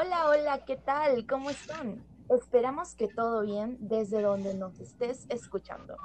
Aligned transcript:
Hola, 0.00 0.28
hola, 0.28 0.64
¿qué 0.64 0.76
tal? 0.76 1.26
¿Cómo 1.26 1.50
están? 1.50 2.04
Esperamos 2.28 2.94
que 2.94 3.08
todo 3.08 3.42
bien 3.42 3.78
desde 3.80 4.22
donde 4.22 4.54
nos 4.54 4.78
estés 4.78 5.26
escuchando. 5.28 5.96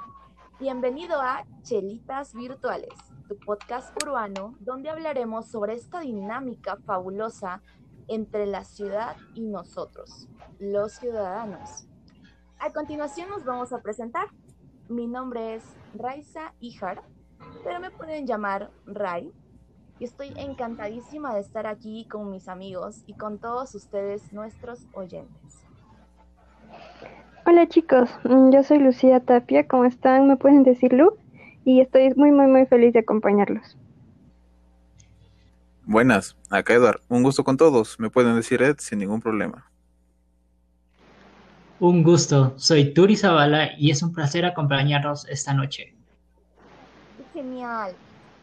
Bienvenido 0.58 1.20
a 1.20 1.44
Chelitas 1.62 2.34
Virtuales, 2.34 2.92
tu 3.28 3.38
podcast 3.38 3.96
urbano 4.02 4.56
donde 4.58 4.90
hablaremos 4.90 5.46
sobre 5.46 5.74
esta 5.74 6.00
dinámica 6.00 6.76
fabulosa 6.84 7.62
entre 8.08 8.46
la 8.46 8.64
ciudad 8.64 9.16
y 9.32 9.42
nosotros, 9.42 10.26
los 10.58 10.94
ciudadanos. 10.94 11.86
A 12.58 12.72
continuación 12.72 13.30
nos 13.30 13.44
vamos 13.44 13.72
a 13.72 13.80
presentar. 13.80 14.26
Mi 14.88 15.06
nombre 15.06 15.54
es 15.54 15.62
Raiza 15.94 16.52
Ijar, 16.58 17.04
pero 17.62 17.78
me 17.78 17.92
pueden 17.92 18.26
llamar 18.26 18.72
Rai 18.86 19.32
y 19.98 20.04
estoy 20.04 20.32
encantadísima 20.36 21.34
de 21.34 21.40
estar 21.40 21.66
aquí 21.66 22.06
con 22.10 22.30
mis 22.30 22.48
amigos 22.48 23.02
y 23.06 23.14
con 23.14 23.38
todos 23.38 23.74
ustedes, 23.74 24.32
nuestros 24.32 24.86
oyentes. 24.92 25.64
Hola 27.46 27.68
chicos, 27.68 28.10
mm, 28.24 28.50
yo 28.50 28.62
soy 28.62 28.78
Lucía 28.78 29.20
Tapia, 29.20 29.68
¿cómo 29.68 29.84
están? 29.84 30.28
¿Me 30.28 30.36
pueden 30.36 30.64
decir 30.64 30.92
Lu? 30.92 31.16
Y 31.64 31.80
estoy 31.80 32.12
muy, 32.16 32.30
muy, 32.30 32.46
muy 32.46 32.66
feliz 32.66 32.92
de 32.92 33.00
acompañarlos. 33.00 33.76
Buenas, 35.86 36.36
acá 36.48 36.74
Eduard, 36.74 37.00
un 37.08 37.22
gusto 37.22 37.44
con 37.44 37.56
todos, 37.56 38.00
me 38.00 38.08
pueden 38.08 38.34
decir 38.36 38.62
Ed 38.62 38.76
sin 38.78 38.98
ningún 38.98 39.20
problema. 39.20 39.70
Un 41.78 42.02
gusto, 42.02 42.54
soy 42.56 42.94
Turi 42.94 43.16
Zavala 43.16 43.78
y 43.78 43.90
es 43.90 44.02
un 44.02 44.12
placer 44.12 44.46
acompañarnos 44.46 45.28
esta 45.28 45.52
noche. 45.52 45.94
Genial, 47.34 47.94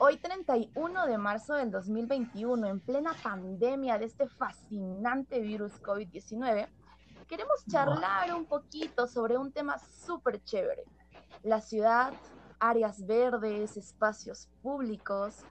Hoy 0.04 0.18
31 0.18 1.06
de 1.06 1.16
marzo 1.20 1.54
del 1.54 1.70
2021, 1.70 2.66
en 2.66 2.80
plena 2.80 3.14
pandemia 3.22 4.00
de 4.00 4.06
este 4.06 4.28
fascinante 4.28 5.40
virus 5.42 5.80
COVID-19, 5.80 6.68
queremos 7.28 7.64
charlar 7.70 8.34
un 8.34 8.48
poquito 8.48 9.06
sobre 9.06 9.38
un 9.38 9.52
tema 9.52 9.78
súper 9.78 10.44
chévere. 10.44 10.86
La 11.44 11.62
ciudad, 11.62 12.14
áreas 12.60 13.06
verdes, 13.06 13.78
espacios 13.78 14.50
públicos 14.64 15.46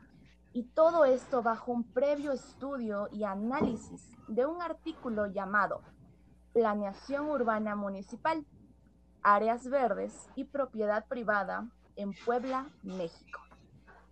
y 0.52 0.64
todo 0.64 1.04
esto 1.04 1.44
bajo 1.44 1.70
un 1.70 1.84
previo 1.84 2.32
estudio 2.32 3.08
y 3.12 3.22
análisis 3.22 4.10
de 4.26 4.46
un 4.46 4.60
artículo 4.62 5.28
llamado 5.28 5.80
Planeación 6.52 7.28
Urbana 7.28 7.76
Municipal, 7.76 8.44
Áreas 9.22 9.68
Verdes 9.68 10.28
y 10.34 10.42
Propiedad 10.42 11.06
Privada 11.06 11.68
en 11.94 12.12
Puebla, 12.24 12.68
México. 12.82 13.49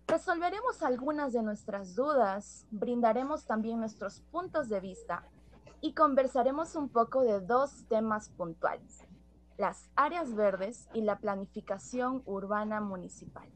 Resolveremos 0.09 0.81
algunas 0.81 1.33
de 1.33 1.43
nuestras 1.43 1.93
dudas, 1.93 2.65
brindaremos 2.71 3.45
también 3.45 3.79
nuestros 3.79 4.21
puntos 4.31 4.67
de 4.67 4.79
vista 4.79 5.23
y 5.81 5.93
conversaremos 5.93 6.75
un 6.75 6.89
poco 6.89 7.21
de 7.21 7.39
dos 7.41 7.85
temas 7.87 8.29
puntuales, 8.29 9.05
las 9.59 9.87
áreas 9.95 10.33
verdes 10.33 10.89
y 10.95 11.01
la 11.01 11.19
planificación 11.19 12.23
urbana 12.25 12.81
municipal. 12.81 13.47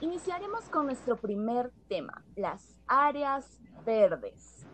Iniciaremos 0.00 0.68
con 0.68 0.86
nuestro 0.86 1.16
primer 1.16 1.72
tema, 1.88 2.24
las 2.36 2.76
áreas 2.86 3.58
verdes. 3.84 4.64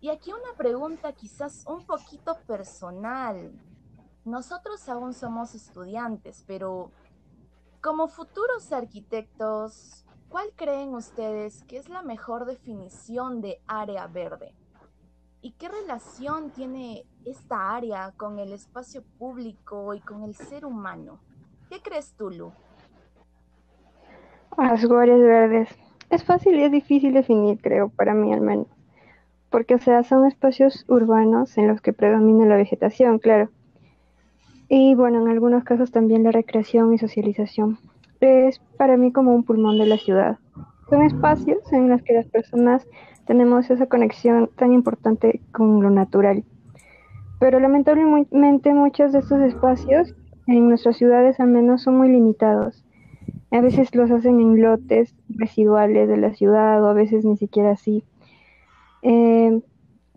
Y 0.00 0.10
aquí 0.10 0.32
una 0.32 0.56
pregunta 0.56 1.12
quizás 1.12 1.64
un 1.66 1.84
poquito 1.84 2.38
personal. 2.46 3.50
Nosotros 4.24 4.88
aún 4.88 5.12
somos 5.12 5.56
estudiantes, 5.56 6.44
pero 6.46 6.92
como 7.80 8.06
futuros 8.06 8.70
arquitectos, 8.72 10.05
¿Cuál 10.28 10.48
creen 10.56 10.94
ustedes 10.94 11.62
que 11.64 11.78
es 11.78 11.88
la 11.88 12.02
mejor 12.02 12.46
definición 12.46 13.40
de 13.40 13.60
área 13.66 14.06
verde? 14.08 14.52
¿Y 15.40 15.52
qué 15.52 15.68
relación 15.68 16.50
tiene 16.50 17.04
esta 17.24 17.74
área 17.74 18.12
con 18.16 18.40
el 18.40 18.52
espacio 18.52 19.02
público 19.18 19.94
y 19.94 20.00
con 20.00 20.24
el 20.24 20.34
ser 20.34 20.64
humano? 20.64 21.20
¿Qué 21.70 21.80
crees 21.80 22.12
tú, 22.18 22.30
Lu? 22.30 22.52
Las 24.58 24.84
áreas 24.84 25.20
verdes. 25.20 25.68
Es 26.10 26.24
fácil 26.24 26.56
y 26.56 26.64
es 26.64 26.72
difícil 26.72 27.12
definir, 27.12 27.60
creo, 27.60 27.88
para 27.90 28.14
mí 28.14 28.32
al 28.32 28.40
menos. 28.40 28.66
Porque, 29.50 29.76
o 29.76 29.78
sea, 29.78 30.02
son 30.02 30.26
espacios 30.26 30.84
urbanos 30.88 31.56
en 31.56 31.68
los 31.68 31.80
que 31.80 31.92
predomina 31.92 32.46
la 32.46 32.56
vegetación, 32.56 33.20
claro. 33.20 33.50
Y 34.68 34.96
bueno, 34.96 35.22
en 35.22 35.28
algunos 35.28 35.62
casos 35.62 35.92
también 35.92 36.24
la 36.24 36.32
recreación 36.32 36.92
y 36.92 36.98
socialización 36.98 37.78
es 38.20 38.60
para 38.76 38.96
mí 38.96 39.12
como 39.12 39.34
un 39.34 39.44
pulmón 39.44 39.78
de 39.78 39.86
la 39.86 39.98
ciudad. 39.98 40.38
Son 40.88 41.02
espacios 41.02 41.58
en 41.72 41.88
los 41.88 42.02
que 42.02 42.14
las 42.14 42.26
personas 42.26 42.86
tenemos 43.26 43.68
esa 43.70 43.86
conexión 43.86 44.50
tan 44.56 44.72
importante 44.72 45.40
con 45.52 45.82
lo 45.82 45.90
natural. 45.90 46.44
Pero 47.40 47.60
lamentablemente 47.60 48.72
muchos 48.72 49.12
de 49.12 49.18
estos 49.18 49.40
espacios 49.40 50.14
en 50.46 50.68
nuestras 50.68 50.96
ciudades 50.96 51.40
al 51.40 51.48
menos 51.48 51.82
son 51.82 51.96
muy 51.98 52.08
limitados. 52.08 52.84
A 53.50 53.60
veces 53.60 53.94
los 53.94 54.10
hacen 54.10 54.40
en 54.40 54.62
lotes 54.62 55.14
residuales 55.28 56.08
de 56.08 56.16
la 56.16 56.34
ciudad 56.34 56.82
o 56.82 56.88
a 56.88 56.94
veces 56.94 57.24
ni 57.24 57.36
siquiera 57.36 57.72
así. 57.72 58.04
Eh, 59.02 59.60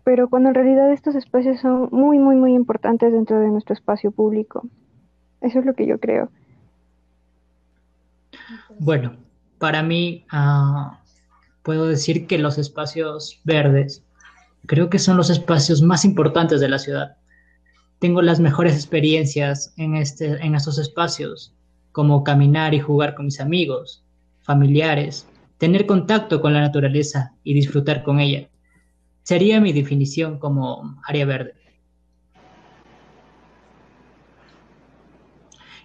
pero 0.04 0.28
cuando 0.28 0.48
en 0.48 0.54
realidad 0.54 0.90
estos 0.92 1.14
espacios 1.14 1.60
son 1.60 1.88
muy, 1.92 2.18
muy, 2.18 2.36
muy 2.36 2.54
importantes 2.54 3.12
dentro 3.12 3.38
de 3.38 3.48
nuestro 3.48 3.74
espacio 3.74 4.10
público. 4.10 4.66
Eso 5.40 5.58
es 5.58 5.66
lo 5.66 5.74
que 5.74 5.86
yo 5.86 5.98
creo. 5.98 6.30
Bueno, 8.78 9.16
para 9.58 9.82
mí 9.82 10.24
ah, 10.30 11.00
puedo 11.62 11.86
decir 11.86 12.26
que 12.26 12.38
los 12.38 12.58
espacios 12.58 13.40
verdes 13.44 14.02
creo 14.66 14.90
que 14.90 14.98
son 14.98 15.16
los 15.16 15.30
espacios 15.30 15.82
más 15.82 16.04
importantes 16.04 16.60
de 16.60 16.68
la 16.68 16.78
ciudad. 16.78 17.16
Tengo 17.98 18.22
las 18.22 18.40
mejores 18.40 18.74
experiencias 18.74 19.72
en, 19.76 19.96
este, 19.96 20.44
en 20.44 20.54
estos 20.54 20.78
espacios, 20.78 21.52
como 21.92 22.24
caminar 22.24 22.72
y 22.74 22.80
jugar 22.80 23.14
con 23.14 23.26
mis 23.26 23.40
amigos, 23.40 24.02
familiares, 24.42 25.26
tener 25.58 25.86
contacto 25.86 26.40
con 26.40 26.54
la 26.54 26.60
naturaleza 26.60 27.34
y 27.44 27.52
disfrutar 27.52 28.02
con 28.02 28.20
ella. 28.20 28.48
Sería 29.22 29.60
mi 29.60 29.72
definición 29.72 30.38
como 30.38 31.00
área 31.06 31.26
verde. 31.26 31.54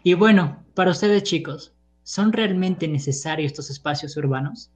Y 0.03 0.13
bueno, 0.13 0.63
para 0.75 0.91
ustedes 0.91 1.23
chicos, 1.23 1.74
¿Son 2.05 2.31
realmente 2.31 2.87
necesarios 2.87 3.51
estos 3.51 3.71
espacios 3.71 4.15
urbanos? 4.15 4.69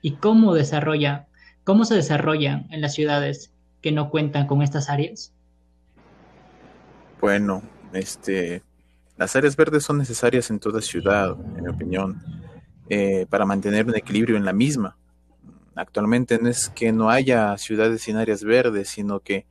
¿Y 0.00 0.12
cómo, 0.12 0.54
desarrolla, 0.54 1.26
cómo 1.64 1.84
se 1.84 1.96
desarrollan 1.96 2.68
en 2.70 2.80
las 2.80 2.94
ciudades 2.94 3.50
que 3.82 3.90
no 3.90 4.10
cuentan 4.10 4.46
con 4.46 4.62
estas 4.62 4.88
áreas? 4.88 5.32
Bueno, 7.20 7.64
este, 7.92 8.62
las 9.16 9.34
áreas 9.34 9.56
verdes 9.56 9.82
son 9.82 9.98
necesarias 9.98 10.50
en 10.50 10.60
toda 10.60 10.80
ciudad, 10.80 11.36
en 11.56 11.64
mi 11.64 11.68
opinión, 11.68 12.22
eh, 12.88 13.26
para 13.28 13.44
mantener 13.44 13.86
un 13.86 13.96
equilibrio 13.96 14.36
en 14.36 14.44
la 14.44 14.52
misma. 14.52 14.96
Actualmente 15.74 16.38
no 16.40 16.48
es 16.48 16.68
que 16.68 16.92
no 16.92 17.10
haya 17.10 17.58
ciudades 17.58 18.02
sin 18.02 18.18
áreas 18.18 18.44
verdes, 18.44 18.88
sino 18.88 19.18
que 19.18 19.46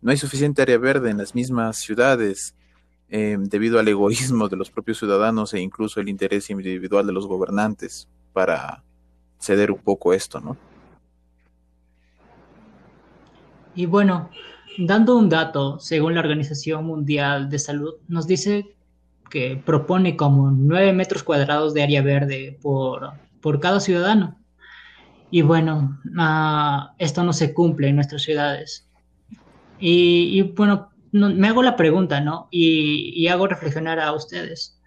no 0.00 0.12
hay 0.12 0.16
suficiente 0.16 0.62
área 0.62 0.78
verde 0.78 1.10
en 1.10 1.18
las 1.18 1.34
mismas 1.34 1.78
ciudades 1.78 2.54
Em, 3.10 3.44
debido 3.44 3.78
al 3.78 3.88
egoísmo 3.88 4.48
de 4.50 4.56
los 4.56 4.70
propios 4.70 4.98
ciudadanos 4.98 5.54
e 5.54 5.60
incluso 5.60 5.98
el 5.98 6.10
interés 6.10 6.50
individual 6.50 7.06
de 7.06 7.12
los 7.14 7.26
gobernantes 7.26 8.06
para 8.34 8.82
ceder 9.38 9.70
un 9.70 9.78
poco 9.78 10.12
esto, 10.12 10.40
¿no? 10.40 10.58
Y 13.74 13.86
bueno, 13.86 14.28
dando 14.76 15.16
un 15.16 15.30
dato, 15.30 15.78
según 15.78 16.14
la 16.14 16.20
Organización 16.20 16.84
Mundial 16.84 17.48
de 17.48 17.58
Salud, 17.58 17.94
nos 18.08 18.26
dice 18.26 18.74
que 19.30 19.56
propone 19.56 20.16
como 20.16 20.50
9 20.50 20.92
metros 20.92 21.22
cuadrados 21.22 21.72
de 21.72 21.82
área 21.82 22.02
verde 22.02 22.58
por, 22.60 23.12
por 23.40 23.58
cada 23.58 23.80
ciudadano. 23.80 24.36
Y 25.30 25.42
bueno, 25.42 25.98
ah, 26.18 26.92
esto 26.98 27.22
no 27.22 27.32
se 27.32 27.54
cumple 27.54 27.88
en 27.88 27.96
nuestras 27.96 28.22
ciudades. 28.22 28.86
Y 29.78 30.42
bueno, 30.42 30.90
me 31.12 31.48
hago 31.48 31.62
la 31.62 31.76
pregunta, 31.76 32.20
¿no? 32.20 32.48
Y, 32.50 33.26
hago 33.28 33.46
reflexionar 33.46 34.00
a 34.00 34.12
ustedes. 34.12 34.80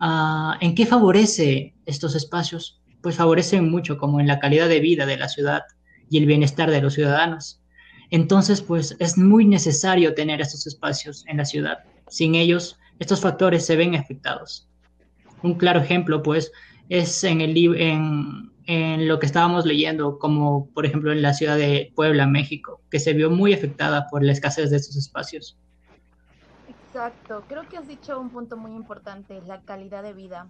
Ah, 0.00 0.56
¿En 0.60 0.74
qué 0.74 0.86
favorece 0.86 1.74
estos 1.86 2.14
espacios? 2.14 2.80
Pues 3.02 3.16
favorecen 3.16 3.70
mucho 3.70 3.98
como 3.98 4.20
en 4.20 4.26
la 4.26 4.38
calidad 4.38 4.68
de 4.68 4.80
vida 4.80 5.06
de 5.06 5.16
la 5.16 5.28
ciudad 5.28 5.62
y 6.10 6.18
el 6.18 6.26
bienestar 6.26 6.70
de 6.70 6.82
los 6.82 6.94
ciudadanos. 6.94 7.60
Entonces, 8.10 8.60
pues 8.60 8.96
es 8.98 9.18
muy 9.18 9.44
necesario 9.44 10.14
tener 10.14 10.40
estos 10.40 10.66
espacios 10.66 11.24
en 11.26 11.38
la 11.38 11.44
ciudad. 11.44 11.78
Sin 12.08 12.34
ellos, 12.34 12.78
estos 12.98 13.20
factores 13.20 13.66
se 13.66 13.76
ven 13.76 13.94
afectados. 13.94 14.68
Un 15.42 15.54
claro 15.54 15.80
ejemplo, 15.80 16.22
pues, 16.22 16.52
es 16.88 17.24
en, 17.24 17.40
en 18.66 19.08
lo 19.08 19.18
que 19.18 19.26
estábamos 19.26 19.66
leyendo, 19.66 20.18
como 20.18 20.70
por 20.72 20.86
ejemplo 20.86 21.12
en 21.12 21.22
la 21.22 21.34
ciudad 21.34 21.56
de 21.56 21.92
Puebla, 21.94 22.26
México, 22.26 22.82
que 22.90 23.00
se 23.00 23.12
vio 23.12 23.30
muy 23.30 23.52
afectada 23.52 24.06
por 24.10 24.22
la 24.22 24.32
escasez 24.32 24.70
de 24.70 24.76
estos 24.76 24.96
espacios. 24.96 25.58
Exacto, 26.94 27.42
creo 27.48 27.68
que 27.68 27.76
has 27.76 27.88
dicho 27.88 28.20
un 28.20 28.30
punto 28.30 28.56
muy 28.56 28.70
importante, 28.70 29.42
la 29.42 29.62
calidad 29.62 30.04
de 30.04 30.12
vida. 30.12 30.48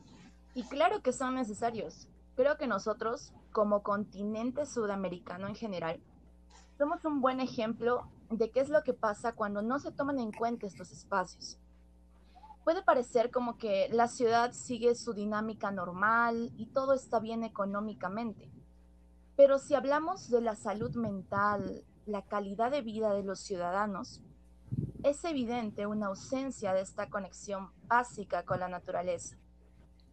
Y 0.53 0.65
claro 0.65 1.01
que 1.01 1.15
son 1.15 1.37
necesarios. 1.37 2.07
Creo 2.37 2.59
que 2.59 2.67
nosotros, 2.67 3.33
como 3.51 3.83
continente 3.83 4.67
sudamericano 4.67 5.49
en 5.49 5.55
general, 5.55 6.03
somos 6.77 7.03
un 7.07 7.23
buen 7.23 7.41
ejemplo 7.41 8.11
de 8.29 8.51
qué 8.51 8.61
es 8.61 8.69
lo 8.69 8.83
que 8.83 8.93
pasa 8.93 9.33
cuando 9.33 9.63
no 9.63 9.79
se 9.79 9.91
toman 9.91 10.21
en 10.21 10.33
cuenta 10.33 10.67
estos 10.67 10.93
espacios. 10.93 11.59
Puede 12.63 12.83
parecer 12.83 13.31
como 13.31 13.57
que 13.57 13.89
la 13.91 14.07
ciudad 14.07 14.53
sigue 14.53 14.95
su 14.97 15.15
dinámica 15.15 15.71
normal 15.71 16.53
y 16.59 16.67
todo 16.67 16.93
está 16.93 17.21
bien 17.21 17.43
económicamente, 17.43 18.51
pero 19.35 19.59
si 19.59 19.75
hablamos 19.75 20.29
de 20.29 20.43
la 20.43 20.57
salud 20.57 20.95
mental, 20.95 21.87
la 22.05 22.21
calidad 22.21 22.71
de 22.71 22.83
vida 22.83 23.15
de 23.15 23.23
los 23.23 23.41
ciudadanos, 23.41 24.21
es 25.05 25.23
evidente 25.25 25.87
una 25.87 26.07
ausencia 26.07 26.73
de 26.73 26.81
esta 26.81 27.11
conexión 27.11 27.69
básica 27.87 28.43
con 28.43 28.59
la 28.59 28.69
naturaleza. 28.69 29.37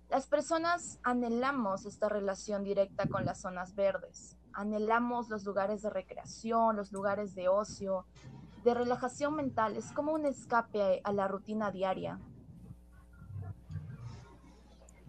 Las 0.10 0.28
personas 0.28 1.00
anhelamos 1.04 1.86
esta 1.86 2.10
relación 2.10 2.66
directa 2.66 3.08
con 3.08 3.24
las 3.26 3.40
zonas 3.40 3.74
verdes, 3.74 4.38
anhelamos 4.52 5.30
los 5.30 5.46
lugares 5.46 5.82
de 5.82 5.90
recreación, 5.90 6.76
los 6.76 6.92
lugares 6.92 7.34
de 7.36 7.48
ocio, 7.48 8.06
de 8.66 8.74
relajación 8.74 9.34
mental, 9.36 9.78
es 9.78 9.94
como 9.94 10.12
un 10.12 10.26
escape 10.26 11.00
a 11.06 11.14
la 11.14 11.30
rutina 11.30 11.72
diaria. 11.72 12.20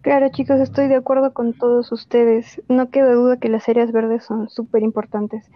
Claro, 0.01 0.29
chicos, 0.29 0.61
estoy 0.61 0.87
de 0.87 0.95
acuerdo 0.95 1.33
con 1.33 1.53
todos 1.53 1.91
ustedes. 1.91 2.61
No 2.67 2.89
queda 2.89 3.13
duda 3.13 3.37
que 3.37 3.49
las 3.49 3.67
áreas 3.69 3.91
verdes 3.91 4.23
son 4.23 4.49
súper 4.49 4.83
importantes. 4.83 5.49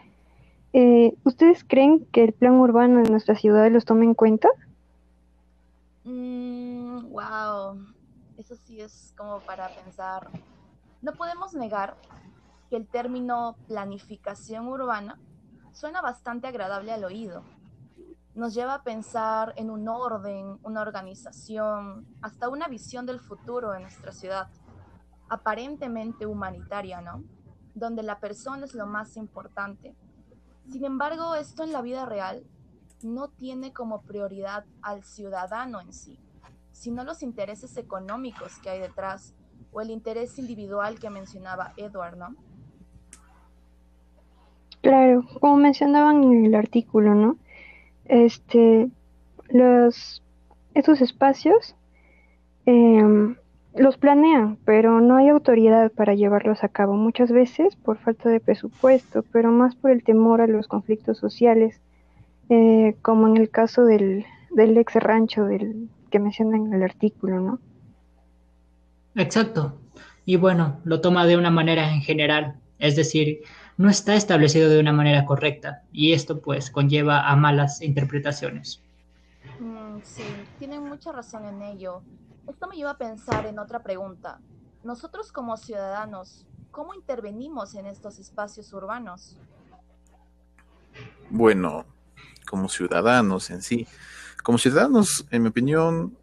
Eh, 0.80 1.18
¿Ustedes 1.24 1.64
creen 1.68 2.06
que 2.12 2.24
el 2.24 2.34
plan 2.34 2.54
urbano 2.60 3.02
de 3.02 3.10
nuestra 3.10 3.34
ciudad 3.34 3.68
los 3.72 3.84
tome 3.84 4.06
en 4.06 4.14
cuenta? 4.14 4.48
wow, 6.06 7.74
mm, 7.74 7.96
eso 8.38 8.56
sí 8.56 8.80
es 8.80 9.12
como 9.18 9.40
para 9.40 9.70
pensar. 9.70 10.30
No 11.02 11.14
podemos 11.14 11.56
negar 11.56 11.98
que 12.70 12.76
el 12.76 12.86
término 12.86 13.56
planificación 13.68 14.68
urbana 14.68 15.18
suena 15.74 16.04
bastante 16.04 16.46
agradable 16.46 16.92
al 16.92 17.06
oído. 17.06 17.42
Nos 18.36 18.54
lleva 18.54 18.76
a 18.76 18.84
pensar 18.84 19.54
en 19.56 19.72
un 19.72 19.88
orden, 19.88 20.60
una 20.62 20.84
organización, 20.84 22.06
hasta 22.22 22.50
una 22.50 22.68
visión 22.68 23.08
del 23.08 23.20
futuro 23.20 23.72
de 23.72 23.80
nuestra 23.80 24.12
ciudad, 24.12 24.48
aparentemente 25.28 26.28
humanitaria, 26.28 27.02
¿no? 27.02 27.24
Donde 27.74 28.04
la 28.04 28.20
persona 28.20 28.66
es 28.66 28.76
lo 28.76 28.86
más 28.86 29.18
importante 29.18 29.96
sin 30.70 30.86
embargo, 30.86 31.36
esto 31.36 31.64
en 31.64 31.72
la 31.72 31.82
vida 31.82 32.06
real 32.06 32.44
no 33.04 33.30
tiene 33.30 33.74
como 33.74 34.02
prioridad 34.02 34.66
al 34.82 35.04
ciudadano 35.04 35.82
en 35.82 35.94
sí, 35.94 36.20
sino 36.72 37.04
los 37.04 37.24
intereses 37.24 37.78
económicos 37.78 38.58
que 38.60 38.70
hay 38.70 38.80
detrás 38.80 39.34
o 39.72 39.82
el 39.82 39.92
interés 39.92 40.38
individual 40.40 41.00
que 41.00 41.10
mencionaba 41.10 41.74
Edward, 41.78 42.18
¿no? 42.18 42.36
Claro, 44.82 45.26
como 45.40 45.58
mencionaban 45.58 46.24
en 46.24 46.46
el 46.46 46.56
artículo, 46.56 47.14
¿no? 47.14 47.38
Este, 48.06 48.90
los, 49.50 50.24
estos 50.74 51.02
espacios 51.02 51.76
eh, 52.66 53.36
los 53.78 53.98
planean, 53.98 54.58
pero 54.66 55.02
no 55.02 55.16
hay 55.18 55.30
autoridad 55.30 55.92
para 55.92 56.14
llevarlos 56.16 56.64
a 56.64 56.70
cabo, 56.70 56.94
muchas 56.94 57.32
veces 57.32 57.76
por 57.76 57.98
falta 57.98 58.30
de 58.30 58.40
presupuesto, 58.40 59.24
pero 59.32 59.52
más 59.52 59.76
por 59.76 59.92
el 59.92 60.04
temor 60.04 60.42
a 60.42 60.48
los 60.48 60.68
conflictos 60.68 61.18
sociales, 61.18 61.80
eh, 62.50 62.96
como 63.02 63.28
en 63.28 63.38
el 63.38 63.50
caso 63.50 63.86
del, 63.86 64.26
del 64.52 64.78
ex 64.78 64.96
rancho 64.96 65.46
del, 65.46 65.90
que 66.10 66.20
menciona 66.20 66.58
en 66.58 66.74
el 66.74 66.84
artículo, 66.84 67.40
¿no? 67.40 67.60
Exacto. 69.16 69.80
Y 70.26 70.36
bueno, 70.36 70.80
lo 70.84 71.02
toma 71.02 71.26
de 71.26 71.38
una 71.38 71.52
manera 71.52 71.92
en 71.92 72.02
general, 72.02 72.56
es 72.80 72.96
decir, 72.96 73.42
no 73.78 73.90
está 73.90 74.16
establecido 74.16 74.70
de 74.70 74.80
una 74.80 74.92
manera 74.92 75.26
correcta 75.26 75.84
y 75.92 76.14
esto 76.14 76.42
pues 76.42 76.70
conlleva 76.70 77.28
a 77.28 77.36
malas 77.36 77.82
interpretaciones. 77.82 78.82
Mm, 79.60 80.00
sí, 80.04 80.24
tienen 80.60 80.84
mucha 80.84 81.12
razón 81.12 81.46
en 81.46 81.62
ello. 81.62 82.02
Esto 82.48 82.68
me 82.68 82.78
lleva 82.78 82.92
a 82.92 82.98
pensar 82.98 83.46
en 83.46 83.60
otra 83.60 83.84
pregunta. 83.84 84.40
Nosotros 84.84 85.32
como 85.32 85.58
ciudadanos, 85.58 86.48
¿cómo 86.72 86.94
intervenimos 86.94 87.76
en 87.76 87.86
estos 87.86 88.20
espacios 88.20 88.72
urbanos? 88.74 89.38
Bueno, 91.30 91.86
como 92.50 92.70
ciudadanos 92.70 93.50
en 93.50 93.62
sí. 93.62 93.86
Como 94.44 94.58
ciudadanos, 94.58 95.28
en 95.30 95.44
mi 95.44 95.50
opinión, 95.50 96.18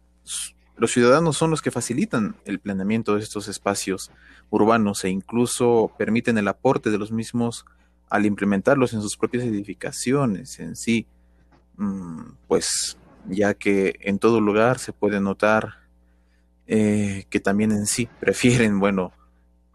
los 0.77 0.91
ciudadanos 0.91 1.37
son 1.37 1.51
los 1.51 1.61
que 1.61 1.71
facilitan 1.71 2.35
el 2.43 2.59
planeamiento 2.59 3.15
de 3.15 3.21
estos 3.21 3.47
espacios 3.47 4.11
urbanos 4.49 5.03
e 5.03 5.09
incluso 5.09 5.91
permiten 5.97 6.37
el 6.37 6.47
aporte 6.47 6.89
de 6.89 6.97
los 6.97 7.11
mismos 7.11 7.65
al 8.09 8.25
implementarlos 8.25 8.93
en 8.93 9.01
sus 9.01 9.15
propias 9.15 9.43
edificaciones 9.43 10.59
en 10.59 10.75
sí. 10.75 11.07
Mm, 11.77 12.31
pues 12.47 12.97
ya 13.27 13.53
que 13.53 13.95
en 14.01 14.17
todo 14.17 14.41
lugar 14.41 14.79
se 14.79 14.93
puede 14.93 15.19
notar 15.19 15.84
eh, 16.67 17.25
que 17.29 17.39
también 17.39 17.71
en 17.71 17.85
sí 17.85 18.09
prefieren, 18.19 18.79
bueno, 18.79 19.13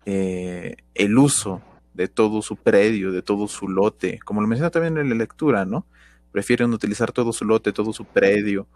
eh, 0.07 0.77
el 0.95 1.17
uso 1.19 1.63
de 1.95 2.09
todo 2.09 2.43
su 2.43 2.57
predio, 2.57 3.13
de 3.13 3.23
todo 3.23 3.47
su 3.49 3.69
lote, 3.69 4.19
como 4.25 4.41
lo 4.41 4.49
menciona 4.49 4.71
también 4.71 4.99
en 4.99 5.09
la 5.09 5.15
lectura, 5.15 5.65
¿no? 5.65 5.87
Prefieren 6.33 6.73
utilizar 6.73 7.13
todo 7.13 7.33
su 7.33 7.45
lote, 7.45 7.73
todo 7.73 7.93
su 7.93 8.05
predio 8.05 8.67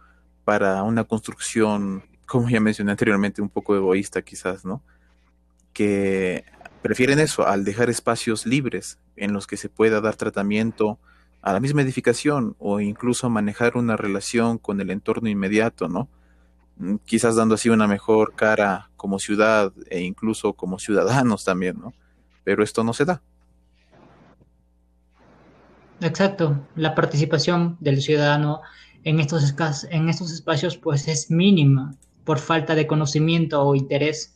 para 0.45 0.83
una 0.83 1.05
construcción, 1.05 2.03
como 2.27 2.49
ya 2.49 2.61
mencioné 2.61 2.93
anteriormente, 2.93 3.43
un 3.43 3.49
poco 3.49 3.75
egoísta 3.75 4.23
quizás, 4.23 4.65
¿no? 4.65 4.83
Que 5.73 6.45
prefieren 6.83 7.19
eso 7.19 7.47
al 7.47 7.65
dejar 7.65 7.91
espacios 7.91 8.47
libres 8.47 8.99
en 9.17 9.33
los 9.33 9.47
que 9.47 9.57
se 9.57 9.69
pueda 9.69 10.01
dar 10.01 10.17
tratamiento 10.17 10.99
a 11.41 11.53
la 11.53 11.61
misma 11.61 11.83
edificación 11.83 12.57
o 12.59 12.81
incluso 12.81 13.29
manejar 13.31 13.77
una 13.77 13.97
relación 13.97 14.59
con 14.59 14.81
el 14.81 14.91
entorno 14.91 15.29
inmediato, 15.29 15.89
¿no? 15.89 16.09
Mm, 16.77 16.97
quizás 17.05 17.37
dando 17.37 17.55
así 17.55 17.69
una 17.69 17.87
mejor 17.87 18.35
cara 18.35 18.91
como 18.97 19.19
ciudad 19.19 19.73
e 19.91 20.01
incluso 20.01 20.55
como 20.55 20.79
ciudadanos 20.79 21.45
también, 21.45 21.79
¿no? 21.79 21.95
Pero 22.43 22.63
esto 22.63 22.85
no 22.85 22.93
se 22.93 23.05
da. 23.05 23.23
Exacto, 26.01 26.67
la 26.77 26.95
participación 26.95 27.77
del 27.81 28.03
ciudadano 28.03 28.61
en 29.05 29.21
estos, 29.21 29.55
en 29.91 30.09
estos 30.09 30.33
espacios 30.33 30.77
pues 30.77 31.09
es 31.09 31.31
mínima 31.31 31.95
por 32.25 32.39
falta 32.39 32.75
de 32.75 32.87
conocimiento 32.87 33.63
o 33.63 33.75
interés. 33.75 34.35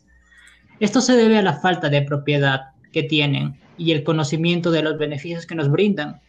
Esto 0.81 1.00
se 1.00 1.14
debe 1.14 1.38
a 1.38 1.43
la 1.43 1.55
falta 1.55 1.88
de 1.88 2.02
propiedad 2.02 2.70
que 2.93 3.02
tienen 3.02 3.58
y 3.76 3.93
el 3.93 4.05
conocimiento 4.05 4.70
de 4.70 4.82
los 4.82 4.96
beneficios 4.96 5.46
que 5.46 5.55
nos 5.55 5.70
brindan. 5.70 6.20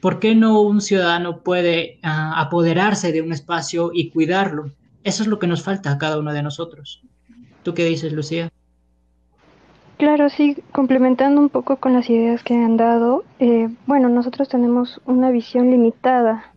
¿Por 0.00 0.18
qué 0.18 0.34
no 0.34 0.60
un 0.60 0.80
ciudadano 0.80 1.42
puede 1.42 1.98
ah, 2.02 2.40
apoderarse 2.40 3.12
de 3.12 3.22
un 3.22 3.32
espacio 3.32 3.90
y 3.92 4.10
cuidarlo? 4.10 4.70
Eso 5.04 5.22
es 5.22 5.28
lo 5.28 5.38
que 5.38 5.46
nos 5.46 5.62
falta 5.62 5.90
a 5.90 5.98
cada 5.98 6.18
uno 6.18 6.32
de 6.32 6.42
nosotros. 6.42 7.02
¿Tú 7.62 7.74
qué 7.74 7.84
dices, 7.84 8.12
Lucía? 8.12 8.50
Claro, 9.96 10.30
sí, 10.30 10.56
complementando 10.72 11.40
un 11.40 11.50
poco 11.50 11.76
con 11.76 11.92
las 11.92 12.08
ideas 12.08 12.42
que 12.42 12.54
han 12.54 12.78
dado, 12.78 13.22
eh, 13.38 13.68
bueno, 13.86 14.08
nosotros 14.08 14.48
tenemos 14.48 15.00
una 15.04 15.30
visión 15.30 15.70
limitada, 15.70 16.54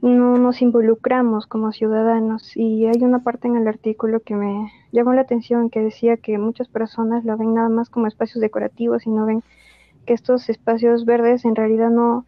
no 0.00 0.38
nos 0.38 0.62
involucramos 0.62 1.48
como 1.48 1.72
ciudadanos 1.72 2.56
y 2.56 2.86
hay 2.86 3.02
una 3.02 3.18
parte 3.24 3.48
en 3.48 3.56
el 3.56 3.66
artículo 3.66 4.20
que 4.20 4.36
me 4.36 4.70
llamó 4.92 5.12
la 5.12 5.22
atención 5.22 5.70
que 5.70 5.80
decía 5.80 6.18
que 6.18 6.38
muchas 6.38 6.68
personas 6.68 7.24
lo 7.24 7.36
ven 7.36 7.54
nada 7.54 7.68
más 7.68 7.90
como 7.90 8.06
espacios 8.06 8.40
decorativos 8.40 9.06
y 9.06 9.10
no 9.10 9.26
ven 9.26 9.42
que 10.06 10.14
estos 10.14 10.48
espacios 10.48 11.04
verdes 11.04 11.44
en 11.44 11.56
realidad 11.56 11.90
no, 11.90 12.26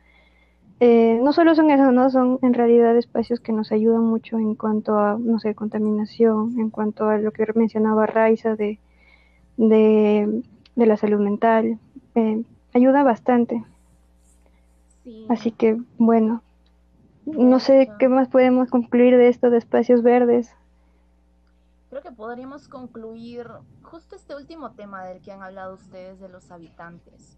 eh, 0.82 1.20
no 1.22 1.34
solo 1.34 1.54
son 1.54 1.70
eso, 1.70 1.92
¿no? 1.92 2.08
Son 2.08 2.38
en 2.40 2.54
realidad 2.54 2.96
espacios 2.96 3.38
que 3.38 3.52
nos 3.52 3.70
ayudan 3.70 4.02
mucho 4.02 4.38
en 4.38 4.54
cuanto 4.54 4.98
a, 4.98 5.18
no 5.18 5.38
sé, 5.38 5.54
contaminación, 5.54 6.58
en 6.58 6.70
cuanto 6.70 7.10
a 7.10 7.18
lo 7.18 7.32
que 7.32 7.46
mencionaba 7.54 8.06
Raiza 8.06 8.56
de, 8.56 8.78
de, 9.58 10.42
la 10.74 10.96
salud 10.96 11.20
mental. 11.20 11.78
Eh, 12.14 12.42
ayuda 12.72 13.02
bastante. 13.02 13.62
Así 15.28 15.50
que, 15.50 15.78
bueno, 15.98 16.42
no 17.26 17.60
sé 17.60 17.90
qué 17.98 18.08
más 18.08 18.28
podemos 18.28 18.70
concluir 18.70 19.18
de 19.18 19.28
esto 19.28 19.50
de 19.50 19.58
espacios 19.58 20.02
verdes. 20.02 20.54
Creo 21.90 22.00
que 22.00 22.12
podríamos 22.12 22.68
concluir 22.68 23.46
justo 23.82 24.16
este 24.16 24.34
último 24.34 24.70
tema 24.70 25.04
del 25.04 25.20
que 25.20 25.32
han 25.32 25.42
hablado 25.42 25.74
ustedes 25.74 26.20
de 26.20 26.28
los 26.30 26.50
habitantes 26.50 27.36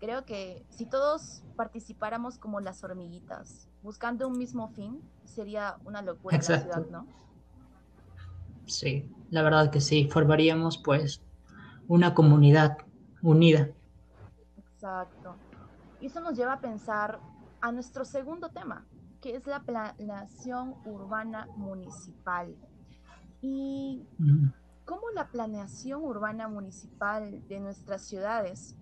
creo 0.00 0.24
que 0.24 0.64
si 0.70 0.86
todos 0.86 1.42
participáramos 1.56 2.38
como 2.38 2.60
las 2.60 2.82
hormiguitas, 2.84 3.68
buscando 3.82 4.28
un 4.28 4.38
mismo 4.38 4.68
fin, 4.68 5.00
sería 5.24 5.76
una 5.84 6.02
locura 6.02 6.36
Exacto. 6.36 6.68
la 6.68 6.74
ciudad, 6.74 6.90
¿no? 6.90 7.06
Sí, 8.66 9.10
la 9.30 9.42
verdad 9.42 9.70
que 9.70 9.80
sí, 9.80 10.08
formaríamos 10.10 10.78
pues 10.78 11.20
una 11.88 12.14
comunidad 12.14 12.78
unida. 13.22 13.70
Exacto. 14.56 15.36
Y 16.00 16.06
eso 16.06 16.20
nos 16.20 16.36
lleva 16.36 16.54
a 16.54 16.60
pensar 16.60 17.20
a 17.60 17.72
nuestro 17.72 18.04
segundo 18.04 18.50
tema, 18.50 18.86
que 19.20 19.36
es 19.36 19.46
la 19.46 19.62
planeación 19.62 20.74
urbana 20.84 21.48
municipal. 21.56 22.54
Y 23.40 24.02
cómo 24.84 25.10
la 25.14 25.28
planeación 25.28 26.02
urbana 26.02 26.48
municipal 26.48 27.46
de 27.48 27.60
nuestras 27.60 28.02
ciudades 28.02 28.76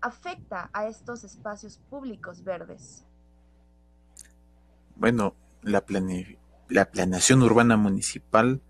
afecta 0.00 0.70
a 0.72 0.86
estos 0.86 1.24
espacios 1.24 1.78
públicos 1.90 2.42
verdes? 2.44 3.06
bueno, 4.96 5.34
la, 5.62 5.84
la 6.68 6.84
planeación 6.86 7.42
urbana 7.42 7.76
municipal 7.76 8.60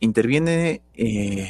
interviene 0.00 0.82
eh, 0.94 1.48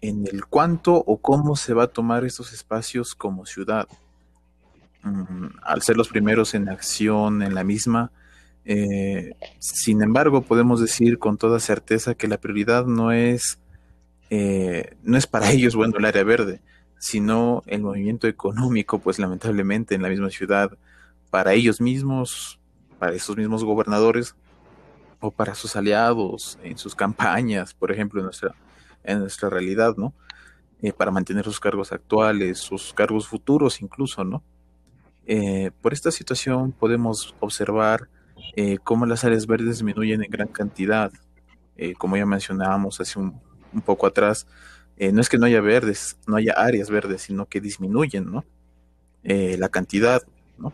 en 0.00 0.26
el 0.26 0.46
cuánto 0.46 0.94
o 0.94 1.18
cómo 1.18 1.56
se 1.56 1.74
va 1.74 1.84
a 1.84 1.88
tomar 1.88 2.24
estos 2.24 2.52
espacios 2.52 3.14
como 3.14 3.46
ciudad. 3.46 3.86
Mm, 5.02 5.46
al 5.62 5.82
ser 5.82 5.96
los 5.96 6.08
primeros 6.08 6.54
en 6.54 6.68
acción 6.68 7.42
en 7.42 7.54
la 7.54 7.64
misma, 7.64 8.10
eh, 8.64 9.34
sin 9.60 10.02
embargo, 10.02 10.42
podemos 10.42 10.80
decir 10.80 11.18
con 11.18 11.38
toda 11.38 11.60
certeza 11.60 12.14
que 12.14 12.28
la 12.28 12.38
prioridad 12.38 12.86
no 12.86 13.12
es, 13.12 13.58
eh, 14.30 14.96
no 15.02 15.16
es 15.16 15.26
para 15.26 15.50
ellos, 15.52 15.76
bueno, 15.76 15.98
el 15.98 16.04
área 16.04 16.24
verde, 16.24 16.60
sino 16.98 17.62
el 17.66 17.82
movimiento 17.82 18.26
económico, 18.26 18.98
pues 18.98 19.18
lamentablemente 19.18 19.94
en 19.94 20.02
la 20.02 20.08
misma 20.08 20.30
ciudad, 20.30 20.76
para 21.30 21.52
ellos 21.52 21.80
mismos, 21.80 22.58
para 22.98 23.12
esos 23.12 23.36
mismos 23.36 23.64
gobernadores 23.64 24.34
o 25.20 25.30
para 25.30 25.54
sus 25.54 25.76
aliados 25.76 26.58
en 26.62 26.78
sus 26.78 26.94
campañas, 26.94 27.74
por 27.74 27.92
ejemplo, 27.92 28.20
en 28.20 28.26
nuestra, 28.26 28.54
en 29.04 29.20
nuestra 29.20 29.50
realidad, 29.50 29.94
¿no? 29.96 30.14
Eh, 30.80 30.92
para 30.92 31.10
mantener 31.10 31.44
sus 31.44 31.58
cargos 31.58 31.92
actuales, 31.92 32.58
sus 32.58 32.94
cargos 32.94 33.26
futuros 33.26 33.80
incluso, 33.80 34.24
¿no? 34.24 34.42
Eh, 35.26 35.70
por 35.82 35.92
esta 35.92 36.10
situación 36.10 36.72
podemos 36.72 37.34
observar 37.40 38.08
eh, 38.56 38.78
cómo 38.82 39.04
las 39.04 39.24
áreas 39.24 39.46
verdes 39.46 39.78
disminuyen 39.78 40.22
en 40.22 40.30
gran 40.30 40.48
cantidad. 40.48 41.12
como 41.96 42.16
ya 42.16 42.26
mencionábamos 42.26 43.00
hace 43.00 43.20
un, 43.20 43.40
un 43.72 43.80
poco 43.82 44.06
atrás, 44.06 44.46
no 45.12 45.20
es 45.20 45.28
que 45.28 45.38
no 45.38 45.46
haya 45.46 45.60
verdes, 45.60 46.16
no 46.26 46.36
haya 46.36 46.52
áreas 46.56 46.90
verdes, 46.90 47.22
sino 47.22 47.46
que 47.46 47.60
disminuyen, 47.60 48.30
¿no? 48.30 48.44
la 49.22 49.68
cantidad, 49.68 50.22
¿no? 50.56 50.72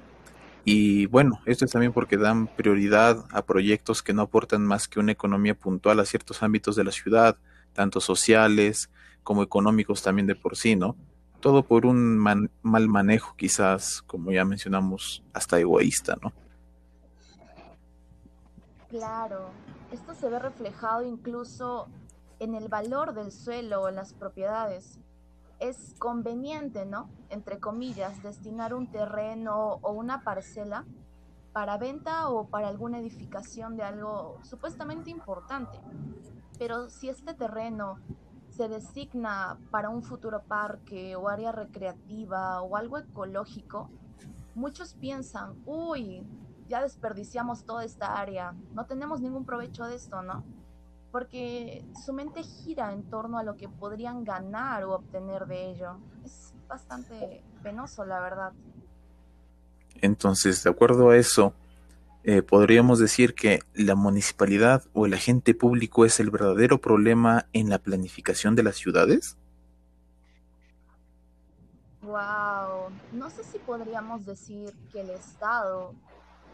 Y 0.65 1.07
bueno, 1.07 1.41
esto 1.45 1.65
es 1.65 1.73
también 1.73 1.93
porque 1.93 2.17
dan 2.17 2.47
prioridad 2.47 3.25
a 3.33 3.43
proyectos 3.43 4.03
que 4.03 4.15
no 4.15 4.23
aportan 4.23 4.65
más 4.65 4.89
que 4.89 5.01
una 5.01 5.13
economía 5.13 5.55
puntual 5.55 6.01
a 6.01 6.07
ciertos 6.07 6.43
ámbitos 6.43 6.77
de 6.77 6.85
la 6.85 6.93
ciudad, 6.93 7.37
tanto 7.75 8.01
sociales 8.01 8.91
como 9.23 9.43
económicos 9.43 10.03
también 10.03 10.27
de 10.27 10.37
por 10.37 10.57
sí, 10.57 10.77
¿no? 10.77 10.97
Todo 11.41 11.65
por 11.65 11.85
un 11.85 12.17
mal 12.17 12.49
manejo 12.63 13.35
quizás, 13.37 14.03
como 14.07 14.33
ya 14.33 14.45
mencionamos, 14.45 15.23
hasta 15.35 15.59
egoísta, 15.59 16.17
¿no? 16.23 16.33
Claro, 18.89 19.51
esto 19.93 20.15
se 20.15 20.29
ve 20.29 20.39
reflejado 20.39 21.03
incluso 21.03 21.89
en 22.45 22.55
el 22.55 22.69
valor 22.69 23.15
del 23.15 23.33
suelo 23.33 23.83
o 23.83 23.91
las 23.91 24.13
propiedades 24.13 25.01
es 25.59 25.95
conveniente, 25.99 26.85
¿no? 26.85 27.09
Entre 27.31 27.59
comillas, 27.59 28.23
destinar 28.23 28.75
un 28.75 28.91
terreno 28.91 29.79
o 29.83 29.93
una 29.93 30.23
parcela 30.23 30.85
para 31.53 31.79
venta 31.79 32.29
o 32.29 32.49
para 32.49 32.69
alguna 32.69 32.99
edificación 32.99 33.77
de 33.77 33.85
algo 33.85 34.39
supuestamente 34.43 35.11
importante. 35.11 35.81
Pero 36.59 36.91
si 36.91 37.09
este 37.09 37.35
terreno 37.35 37.99
se 38.51 38.69
designa 38.69 39.59
para 39.71 39.89
un 39.89 40.03
futuro 40.03 40.43
parque 40.43 41.17
o 41.17 41.29
área 41.29 41.51
recreativa 41.51 42.61
o 42.63 42.77
algo 42.77 42.99
ecológico, 42.99 43.91
muchos 44.55 44.95
piensan, 44.95 45.61
uy, 45.65 46.27
ya 46.69 46.83
desperdiciamos 46.83 47.65
toda 47.65 47.85
esta 47.85 48.19
área, 48.19 48.55
no 48.73 48.87
tenemos 48.87 49.21
ningún 49.21 49.45
provecho 49.45 49.85
de 49.85 49.97
esto, 49.97 50.23
¿no? 50.23 50.45
Porque 51.15 51.85
su 52.05 52.13
mente 52.13 52.43
gira 52.43 52.93
en 52.93 53.05
torno 53.05 53.39
a 53.39 53.45
lo 53.45 53.57
que 53.57 53.69
podrían 53.69 54.25
ganar 54.25 54.83
o 54.83 54.97
obtener 54.97 55.47
de 55.47 55.71
ello. 55.71 55.99
Es 56.25 56.53
bastante 56.67 57.41
penoso, 57.63 58.05
la 58.05 58.19
verdad. 58.19 58.53
Entonces, 60.01 60.65
de 60.65 60.71
acuerdo 60.71 61.11
a 61.11 61.17
eso, 61.17 61.55
eh, 62.25 62.43
podríamos 62.43 62.99
decir 62.99 63.37
que 63.37 63.61
la 63.75 63.95
municipalidad 63.95 64.83
o 64.93 65.07
el 65.07 65.15
agente 65.15 65.55
público 65.55 66.05
es 66.05 66.19
el 66.19 66.33
verdadero 66.33 66.81
problema 66.81 67.47
en 67.53 67.69
la 67.69 67.79
planificación 67.79 68.57
de 68.57 68.65
las 68.65 68.75
ciudades? 68.75 69.37
Wow, 72.03 72.91
no 73.13 73.31
sé 73.31 73.45
si 73.45 73.61
podríamos 73.61 74.27
decir 74.27 74.75
que 74.91 75.03
el 75.03 75.11
Estado 75.11 75.95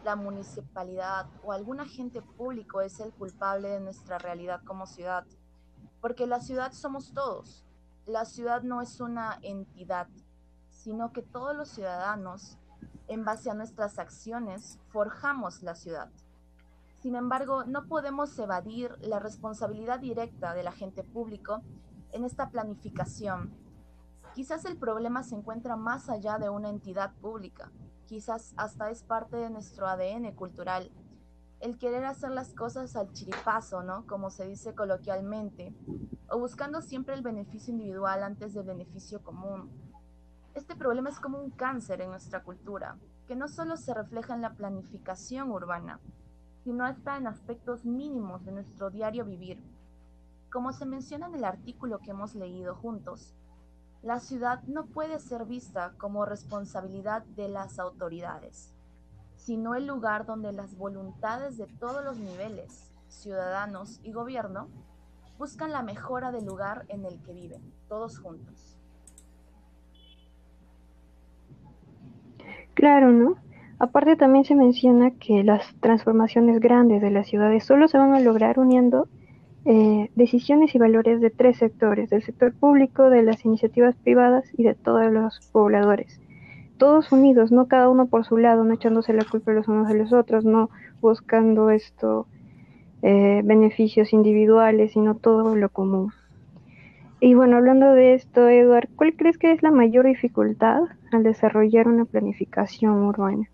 la 0.03 0.15
municipalidad 0.15 1.27
o 1.43 1.51
algún 1.51 1.79
agente 1.79 2.21
público 2.21 2.81
es 2.81 2.99
el 2.99 3.13
culpable 3.13 3.69
de 3.69 3.79
nuestra 3.79 4.17
realidad 4.17 4.61
como 4.65 4.85
ciudad, 4.85 5.25
porque 5.99 6.27
la 6.27 6.39
ciudad 6.39 6.71
somos 6.73 7.13
todos. 7.13 7.65
La 8.05 8.25
ciudad 8.25 8.63
no 8.63 8.81
es 8.81 8.99
una 8.99 9.37
entidad, 9.41 10.07
sino 10.69 11.13
que 11.13 11.21
todos 11.21 11.55
los 11.55 11.69
ciudadanos, 11.69 12.57
en 13.07 13.23
base 13.23 13.51
a 13.51 13.53
nuestras 13.53 13.99
acciones, 13.99 14.79
forjamos 14.89 15.61
la 15.61 15.75
ciudad. 15.75 16.09
Sin 17.01 17.15
embargo, 17.15 17.63
no 17.65 17.87
podemos 17.87 18.37
evadir 18.39 18.95
la 19.01 19.19
responsabilidad 19.19 19.99
directa 19.99 20.53
del 20.53 20.67
agente 20.67 21.03
público 21.03 21.61
en 22.11 22.25
esta 22.25 22.49
planificación. 22.49 23.53
Quizás 24.33 24.65
el 24.65 24.77
problema 24.77 25.23
se 25.23 25.35
encuentra 25.35 25.75
más 25.75 26.09
allá 26.09 26.37
de 26.37 26.49
una 26.49 26.69
entidad 26.69 27.13
pública, 27.15 27.71
quizás 28.11 28.53
hasta 28.57 28.89
es 28.89 29.03
parte 29.03 29.37
de 29.37 29.49
nuestro 29.49 29.87
ADN 29.87 30.35
cultural. 30.35 30.91
El 31.61 31.77
querer 31.77 32.03
hacer 32.03 32.31
las 32.31 32.53
cosas 32.53 32.97
al 32.97 33.13
chiripazo, 33.13 33.83
¿no? 33.83 34.05
Como 34.05 34.29
se 34.29 34.45
dice 34.45 34.75
coloquialmente, 34.75 35.73
o 36.29 36.37
buscando 36.37 36.81
siempre 36.81 37.15
el 37.15 37.21
beneficio 37.21 37.71
individual 37.71 38.23
antes 38.23 38.53
del 38.53 38.65
beneficio 38.65 39.23
común. 39.23 39.71
Este 40.55 40.75
problema 40.75 41.09
es 41.09 41.21
como 41.21 41.39
un 41.39 41.51
cáncer 41.51 42.01
en 42.01 42.09
nuestra 42.09 42.43
cultura, 42.43 42.97
que 43.29 43.37
no 43.37 43.47
solo 43.47 43.77
se 43.77 43.93
refleja 43.93 44.33
en 44.33 44.41
la 44.41 44.55
planificación 44.55 45.49
urbana, 45.49 46.01
sino 46.65 46.83
hasta 46.83 47.15
en 47.15 47.27
aspectos 47.27 47.85
mínimos 47.85 48.43
de 48.43 48.51
nuestro 48.51 48.89
diario 48.89 49.23
vivir. 49.23 49.63
Como 50.51 50.73
se 50.73 50.85
menciona 50.85 51.27
en 51.27 51.35
el 51.35 51.45
artículo 51.45 51.99
que 51.99 52.11
hemos 52.11 52.35
leído 52.35 52.75
juntos, 52.75 53.37
la 54.03 54.19
ciudad 54.19 54.63
no 54.63 54.85
puede 54.85 55.19
ser 55.19 55.45
vista 55.45 55.93
como 55.97 56.25
responsabilidad 56.25 57.23
de 57.35 57.49
las 57.49 57.77
autoridades, 57.77 58.73
sino 59.35 59.75
el 59.75 59.85
lugar 59.85 60.25
donde 60.25 60.51
las 60.51 60.75
voluntades 60.75 61.57
de 61.57 61.67
todos 61.67 62.03
los 62.03 62.17
niveles, 62.17 62.91
ciudadanos 63.09 63.99
y 64.03 64.11
gobierno, 64.11 64.69
buscan 65.37 65.71
la 65.71 65.83
mejora 65.83 66.31
del 66.31 66.45
lugar 66.45 66.85
en 66.87 67.05
el 67.05 67.21
que 67.21 67.33
viven, 67.33 67.61
todos 67.87 68.19
juntos. 68.19 68.77
Claro, 72.73 73.11
¿no? 73.11 73.35
Aparte 73.77 74.15
también 74.15 74.45
se 74.45 74.55
menciona 74.55 75.11
que 75.11 75.43
las 75.43 75.73
transformaciones 75.79 76.59
grandes 76.59 77.01
de 77.01 77.11
las 77.11 77.27
ciudades 77.27 77.63
solo 77.63 77.87
se 77.87 77.97
van 77.97 78.13
a 78.13 78.19
lograr 78.19 78.59
uniendo 78.59 79.07
eh, 79.65 80.09
decisiones 80.15 80.73
y 80.73 80.79
valores 80.79 81.21
de 81.21 81.29
tres 81.29 81.57
sectores, 81.57 82.09
del 82.09 82.23
sector 82.23 82.53
público, 82.53 83.09
de 83.09 83.23
las 83.23 83.45
iniciativas 83.45 83.95
privadas 83.95 84.45
y 84.57 84.63
de 84.63 84.73
todos 84.73 85.11
los 85.11 85.39
pobladores. 85.51 86.19
Todos 86.77 87.11
unidos, 87.11 87.51
no 87.51 87.67
cada 87.67 87.89
uno 87.89 88.07
por 88.07 88.25
su 88.25 88.37
lado, 88.37 88.63
no 88.63 88.73
echándose 88.73 89.13
la 89.13 89.23
culpa 89.23 89.51
los 89.51 89.67
unos 89.67 89.87
de 89.87 89.99
los 89.99 90.13
otros, 90.13 90.45
no 90.45 90.71
buscando 90.99 91.69
esto, 91.69 92.25
eh, 93.03 93.41
beneficios 93.43 94.13
individuales, 94.13 94.93
sino 94.93 95.15
todo 95.15 95.55
lo 95.55 95.69
común. 95.69 96.11
Y 97.19 97.35
bueno, 97.35 97.57
hablando 97.57 97.93
de 97.93 98.15
esto, 98.15 98.49
Eduard, 98.49 98.89
¿cuál 98.95 99.13
crees 99.15 99.37
que 99.37 99.51
es 99.51 99.61
la 99.61 99.69
mayor 99.69 100.07
dificultad 100.07 100.81
al 101.11 101.21
desarrollar 101.21 101.87
una 101.87 102.05
planificación 102.05 103.03
urbana? 103.03 103.47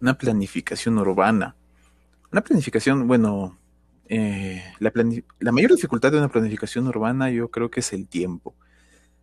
Una 0.00 0.14
planificación 0.14 0.96
urbana. 0.96 1.54
Una 2.32 2.40
planificación, 2.40 3.06
bueno, 3.06 3.58
eh, 4.14 4.62
la, 4.78 4.92
la, 5.40 5.52
mayor 5.52 5.74
dificultad 5.74 6.12
de 6.12 6.18
una 6.18 6.28
planificación 6.28 6.86
urbana 6.86 7.30
yo 7.30 7.50
creo 7.50 7.70
que 7.70 7.80
es 7.80 7.94
el 7.94 8.06
tiempo, 8.06 8.54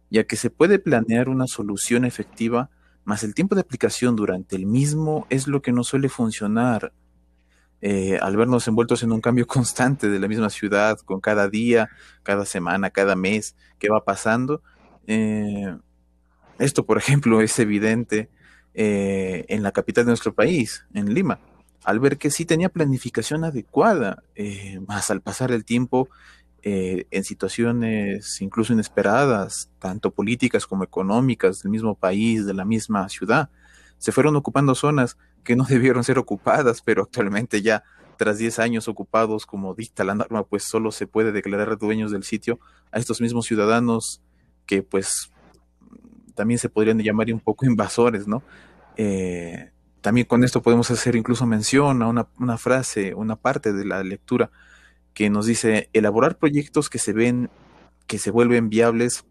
ya 0.10 0.24
que 0.24 0.36
se 0.36 0.50
puede 0.50 0.80
planear 0.80 1.30
una 1.30 1.46
solución 1.46 2.06
efectiva, 2.06 2.72
más 3.04 3.24
el 3.24 3.36
tiempo 3.36 3.54
de 3.54 3.62
aplicación 3.62 4.16
durante 4.16 4.56
el 4.56 4.66
mismo 4.66 5.28
es 5.30 5.48
lo 5.48 5.62
que 5.62 5.72
no 5.72 5.84
suele 5.84 6.10
funcionar. 6.10 6.92
Eh, 7.82 8.18
al 8.20 8.36
vernos 8.36 8.68
envueltos 8.68 9.04
en 9.04 9.12
un 9.12 9.22
cambio 9.22 9.46
constante 9.48 10.10
de 10.10 10.18
la 10.18 10.28
misma 10.28 10.50
ciudad, 10.50 10.98
con 11.06 11.22
cada 11.22 11.48
día, 11.50 11.92
cada 12.24 12.46
semana, 12.46 12.90
cada 12.90 13.16
mes 13.16 13.56
que 13.78 13.90
va 13.90 14.04
pasando, 14.04 14.64
eh, 15.06 15.78
esto, 16.58 16.88
por 16.88 16.98
ejemplo, 16.98 17.42
es 17.42 17.60
evidente 17.60 18.32
en 18.74 19.62
la 19.62 19.72
capital 19.72 20.06
de 20.06 20.12
nuestro 20.12 20.34
país, 20.34 20.86
en 20.94 21.14
Lima 21.14 21.40
al 21.84 22.00
ver 22.00 22.18
que 22.18 22.32
sí 22.32 22.46
tenía 22.46 22.70
planificación 22.70 23.44
adecuada, 23.44 24.24
eh, 24.36 24.80
más 24.88 25.10
al 25.12 25.22
pasar 25.22 25.52
el 25.52 25.66
tiempo 25.66 26.10
eh, 26.62 27.06
en 27.12 27.24
situaciones 27.24 28.42
incluso 28.42 28.74
inesperadas, 28.74 29.70
tanto 29.80 30.12
políticas 30.12 30.68
como 30.68 30.84
económicas 30.84 31.62
del 31.62 31.72
mismo 31.72 31.96
país, 31.96 32.46
de 32.46 32.54
la 32.54 32.66
misma 32.66 33.08
ciudad, 33.08 33.50
se 33.98 34.12
fueron 34.12 34.36
ocupando 34.36 34.76
zonas 34.76 35.18
que 35.44 35.56
no 35.56 35.64
debieron 35.70 36.04
ser 36.04 36.20
ocupadas, 36.20 36.82
pero 36.82 37.04
actualmente 37.04 37.62
ya 37.62 37.84
tras 38.18 38.38
10 38.38 38.60
años 38.60 38.90
ocupados 38.90 39.46
como 39.46 39.74
dicta 39.74 40.04
la 40.04 40.16
norma, 40.16 40.44
pues 40.44 40.66
solo 40.66 40.92
se 40.92 41.08
puede 41.08 41.32
declarar 41.32 41.78
dueños 41.78 42.12
del 42.12 42.24
sitio 42.24 42.60
a 42.92 43.00
estos 43.00 43.22
mismos 43.22 43.46
ciudadanos 43.46 44.22
que 44.66 44.84
pues 44.84 45.32
también 46.36 46.60
se 46.60 46.68
podrían 46.68 47.00
llamar 47.00 47.32
un 47.34 47.40
poco 47.40 47.66
invasores, 47.66 48.28
¿no? 48.28 48.44
Eh, 48.98 49.72
también 50.02 50.28
con 50.28 50.44
esto 50.44 50.62
podemos 50.62 50.90
hacer 50.92 51.16
incluso 51.16 51.46
mención 51.46 52.02
a 52.02 52.08
una, 52.08 52.28
una 52.40 52.58
frase, 52.58 53.14
una 53.14 53.36
parte 53.36 53.74
de 53.74 53.86
la 53.86 54.04
lectura 54.04 54.52
que 55.14 55.30
nos 55.30 55.46
dice 55.46 55.90
elaborar 55.94 56.38
proyectos 56.38 56.90
que 56.90 57.00
se 57.00 57.14
ven, 57.14 57.50
que 58.08 58.20
se 58.20 58.32
vuelven 58.32 58.70
viables 58.70 59.26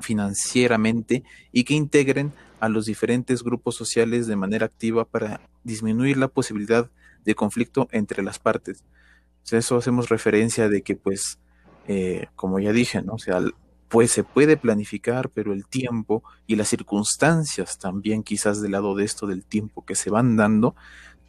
financieramente 0.00 1.22
y 1.52 1.64
que 1.64 1.74
integren 1.74 2.32
a 2.58 2.68
los 2.68 2.86
diferentes 2.86 3.42
grupos 3.42 3.74
sociales 3.74 4.26
de 4.26 4.36
manera 4.36 4.66
activa 4.66 5.04
para 5.04 5.40
disminuir 5.64 6.16
la 6.16 6.28
posibilidad 6.28 6.90
de 7.24 7.34
conflicto 7.34 7.88
entre 7.90 8.22
las 8.22 8.38
partes. 8.38 8.84
O 9.52 9.56
eso 9.56 9.76
hacemos 9.76 10.08
referencia 10.08 10.68
de 10.68 10.82
que, 10.82 10.96
pues, 10.96 11.38
eh, 11.88 12.26
como 12.36 12.60
ya 12.60 12.72
dije, 12.72 13.02
¿no? 13.02 13.18
Sea, 13.18 13.42
pues 13.90 14.12
se 14.12 14.22
puede 14.22 14.56
planificar, 14.56 15.30
pero 15.30 15.52
el 15.52 15.66
tiempo 15.66 16.22
y 16.46 16.54
las 16.54 16.68
circunstancias 16.68 17.76
también 17.76 18.22
quizás 18.22 18.62
del 18.62 18.72
lado 18.72 18.94
de 18.94 19.04
esto 19.04 19.26
del 19.26 19.44
tiempo 19.44 19.84
que 19.84 19.96
se 19.96 20.10
van 20.10 20.36
dando 20.36 20.76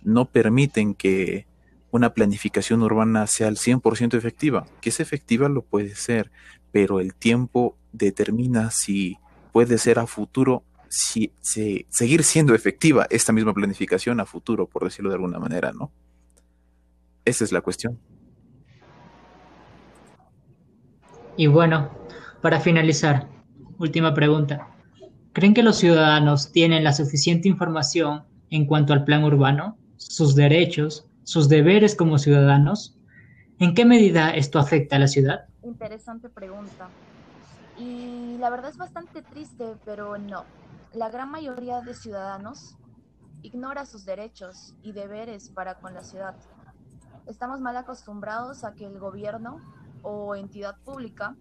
no 0.03 0.25
permiten 0.25 0.93
que 0.93 1.47
una 1.89 2.13
planificación 2.13 2.83
urbana 2.83 3.25
sea 3.25 3.47
al 3.47 3.57
100% 3.57 4.15
efectiva. 4.15 4.67
Que 4.79 4.89
es 4.89 4.99
efectiva 4.99 5.49
lo 5.49 5.63
puede 5.63 5.95
ser, 5.95 6.31
pero 6.71 6.99
el 6.99 7.15
tiempo 7.15 7.77
determina 7.91 8.69
si 8.71 9.17
puede 9.51 9.79
ser 9.79 9.97
a 9.97 10.05
futuro, 10.05 10.63
si, 10.87 11.33
seguir 11.41 12.23
siendo 12.23 12.53
efectiva 12.53 13.07
esta 13.09 13.33
misma 13.33 13.55
planificación 13.55 14.19
a 14.19 14.25
futuro, 14.25 14.67
por 14.67 14.83
decirlo 14.83 15.09
de 15.09 15.15
alguna 15.15 15.39
manera, 15.39 15.71
¿no? 15.73 15.91
Esa 17.25 17.43
es 17.43 17.51
la 17.51 17.61
cuestión. 17.61 17.99
Y 21.37 21.47
bueno, 21.47 21.89
para 22.41 22.59
finalizar, 22.59 23.27
última 23.77 24.13
pregunta. 24.13 24.67
¿Creen 25.33 25.53
que 25.53 25.63
los 25.63 25.77
ciudadanos 25.77 26.51
tienen 26.51 26.83
la 26.83 26.91
suficiente 26.91 27.47
información 27.47 28.23
en 28.49 28.65
cuanto 28.65 28.93
al 28.93 29.03
plan 29.05 29.23
urbano, 29.23 29.77
sus 29.97 30.35
derechos, 30.35 31.07
sus 31.23 31.47
deberes 31.47 31.95
como 31.95 32.17
ciudadanos? 32.17 32.97
¿En 33.59 33.75
qué 33.75 33.85
medida 33.85 34.31
esto 34.31 34.57
afecta 34.57 34.95
a 34.95 34.99
la 34.99 35.07
ciudad? 35.07 35.45
Interesante 35.63 36.29
pregunta. 36.29 36.89
Y 37.77 38.37
la 38.39 38.49
verdad 38.49 38.71
es 38.71 38.77
bastante 38.77 39.21
triste, 39.21 39.75
pero 39.85 40.17
no. 40.17 40.43
La 40.93 41.09
gran 41.09 41.29
mayoría 41.29 41.81
de 41.81 41.93
ciudadanos 41.93 42.75
ignora 43.43 43.85
sus 43.85 44.03
derechos 44.03 44.73
y 44.81 44.91
deberes 44.91 45.49
para 45.49 45.75
con 45.75 45.93
la 45.93 46.03
ciudad. 46.03 46.35
Estamos 47.27 47.61
mal 47.61 47.77
acostumbrados 47.77 48.63
a 48.63 48.73
que 48.73 48.85
el 48.85 48.99
gobierno 48.99 49.61
o 50.01 50.35
entidad 50.35 50.75
pública 50.83 51.35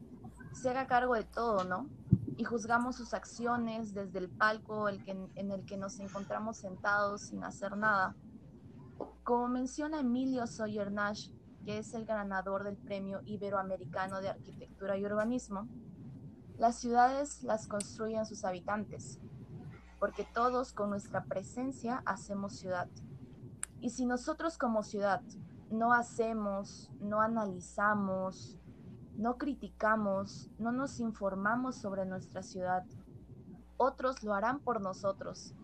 se 0.53 0.71
haga 0.71 0.87
cargo 0.87 1.15
de 1.15 1.25
todo, 1.25 1.65
¿no? 1.65 1.89
Y 2.37 2.45
juzgamos 2.45 2.97
sus 2.97 3.15
acciones 3.15 3.95
desde 3.95 4.19
el 4.19 4.29
palco 4.29 4.89
el 4.89 5.03
que, 5.05 5.13
en 5.35 5.51
el 5.51 5.65
que 5.67 5.77
nos 5.77 6.01
encontramos 6.01 6.57
sentados 6.57 7.23
sin 7.23 7.45
hacer 7.45 7.77
nada. 7.77 8.15
Como 9.25 9.49
menciona 9.49 10.01
Emilio 10.01 10.47
Sawyer 10.47 10.91
Nash, 10.91 11.31
que 11.65 11.79
es 11.79 11.95
el 11.95 12.07
ganador 12.07 12.65
del 12.65 12.77
Premio 12.77 13.21
Iberoamericano 13.25 14.21
de 14.21 14.31
Arquitectura 14.31 14.97
y 14.97 15.05
Urbanismo, 15.05 15.69
las 16.59 16.77
ciudades 16.77 17.43
las 17.43 17.67
construyen 17.67 18.27
sus 18.27 18.45
habitantes, 18.45 19.19
porque 19.99 20.27
todos 20.35 20.73
con 20.73 20.91
nuestra 20.91 21.25
presencia 21.25 22.03
hacemos 22.05 22.55
ciudad. 22.55 22.89
Y 23.81 23.91
si 23.91 24.05
nosotros 24.05 24.59
como 24.59 24.83
ciudad 24.83 25.23
no 25.71 25.93
hacemos, 25.93 26.91
no 27.01 27.21
analizamos, 27.21 28.59
no 29.21 29.37
criticamos, 29.37 30.51
no 30.59 30.73
nos 30.73 30.99
informamos 30.99 31.77
sobre 31.77 32.07
nuestra 32.07 32.43
ciudad. 32.43 32.85
Otros 33.77 34.23
lo 34.25 34.33
harán 34.33 34.61
por 34.61 34.81
nosotros, 34.81 35.55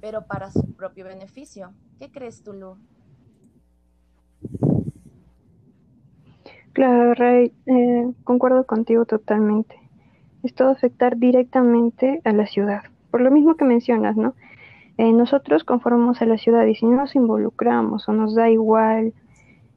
pero 0.00 0.22
para 0.22 0.50
su 0.50 0.72
propio 0.74 1.04
beneficio. 1.04 1.74
¿Qué 1.98 2.10
crees 2.10 2.42
tú, 2.42 2.54
Lu? 2.54 2.78
Claro, 6.72 7.12
Ray, 7.12 7.52
eh, 7.66 8.10
concuerdo 8.24 8.64
contigo 8.64 9.04
totalmente. 9.04 9.76
Esto 10.42 10.64
va 10.64 10.70
a 10.70 10.74
afectar 10.74 11.18
directamente 11.18 12.22
a 12.24 12.32
la 12.32 12.46
ciudad. 12.46 12.84
Por 13.10 13.20
lo 13.20 13.30
mismo 13.30 13.56
que 13.56 13.66
mencionas, 13.66 14.16
¿no? 14.16 14.34
Eh, 14.96 15.12
nosotros 15.12 15.62
conformamos 15.62 16.22
a 16.22 16.26
la 16.26 16.38
ciudad 16.38 16.64
y 16.64 16.74
si 16.74 16.86
no 16.86 16.96
nos 16.96 17.14
involucramos 17.14 18.08
o 18.08 18.12
nos 18.12 18.34
da 18.34 18.48
igual 18.48 19.12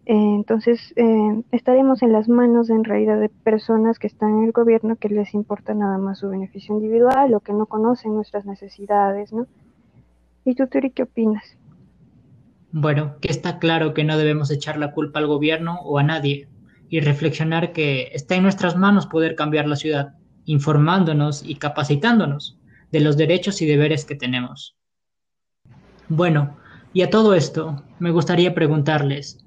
entonces, 0.05 0.93
eh, 0.95 1.43
estaremos 1.51 2.01
en 2.01 2.11
las 2.11 2.27
manos 2.27 2.69
en 2.69 2.83
realidad 2.83 3.19
de 3.19 3.29
personas 3.29 3.99
que 3.99 4.07
están 4.07 4.39
en 4.39 4.45
el 4.45 4.51
gobierno 4.51 4.95
que 4.95 5.09
les 5.09 5.33
importa 5.33 5.73
nada 5.73 5.97
más 5.97 6.19
su 6.19 6.29
beneficio 6.29 6.75
individual 6.75 7.33
o 7.33 7.39
que 7.39 7.53
no 7.53 7.67
conocen 7.67 8.15
nuestras 8.15 8.45
necesidades, 8.45 9.31
¿no? 9.31 9.47
¿Y 10.43 10.55
tú, 10.55 10.67
Turi, 10.67 10.89
qué 10.89 11.03
opinas? 11.03 11.55
Bueno, 12.71 13.15
que 13.21 13.29
está 13.29 13.59
claro 13.59 13.93
que 13.93 14.03
no 14.03 14.17
debemos 14.17 14.49
echar 14.49 14.77
la 14.77 14.91
culpa 14.91 15.19
al 15.19 15.27
gobierno 15.27 15.79
o 15.83 15.99
a 15.99 16.03
nadie 16.03 16.47
y 16.89 16.99
reflexionar 16.99 17.71
que 17.71 18.09
está 18.13 18.35
en 18.35 18.43
nuestras 18.43 18.75
manos 18.75 19.07
poder 19.07 19.35
cambiar 19.35 19.67
la 19.67 19.75
ciudad, 19.75 20.15
informándonos 20.45 21.43
y 21.45 21.55
capacitándonos 21.55 22.57
de 22.91 23.01
los 23.01 23.17
derechos 23.17 23.61
y 23.61 23.65
deberes 23.65 24.05
que 24.05 24.15
tenemos. 24.15 24.75
Bueno, 26.09 26.57
y 26.93 27.03
a 27.03 27.09
todo 27.09 27.35
esto, 27.35 27.83
me 27.99 28.11
gustaría 28.11 28.53
preguntarles, 28.53 29.40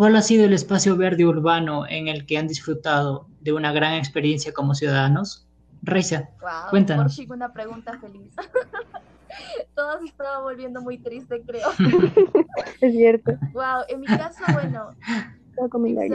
¿Cuál 0.00 0.16
ha 0.16 0.22
sido 0.22 0.46
el 0.46 0.54
espacio 0.54 0.96
verde 0.96 1.26
urbano 1.26 1.86
en 1.86 2.08
el 2.08 2.24
que 2.24 2.38
han 2.38 2.48
disfrutado 2.48 3.26
de 3.42 3.52
una 3.52 3.70
gran 3.70 3.96
experiencia 3.96 4.50
como 4.50 4.74
ciudadanos? 4.74 5.46
Reisa, 5.82 6.30
cuéntanos. 6.70 7.20
Por 7.20 7.36
una 7.36 7.52
pregunta 7.52 7.98
feliz. 8.00 8.34
Todo 9.76 9.98
se 9.98 10.06
estaba 10.06 10.40
volviendo 10.40 10.80
muy 10.80 10.96
triste, 10.96 11.42
creo. 11.46 11.68
es 12.80 12.92
cierto. 12.94 13.32
Wow, 13.52 13.82
en 13.90 14.00
mi 14.00 14.06
caso, 14.06 14.42
bueno. 14.54 14.96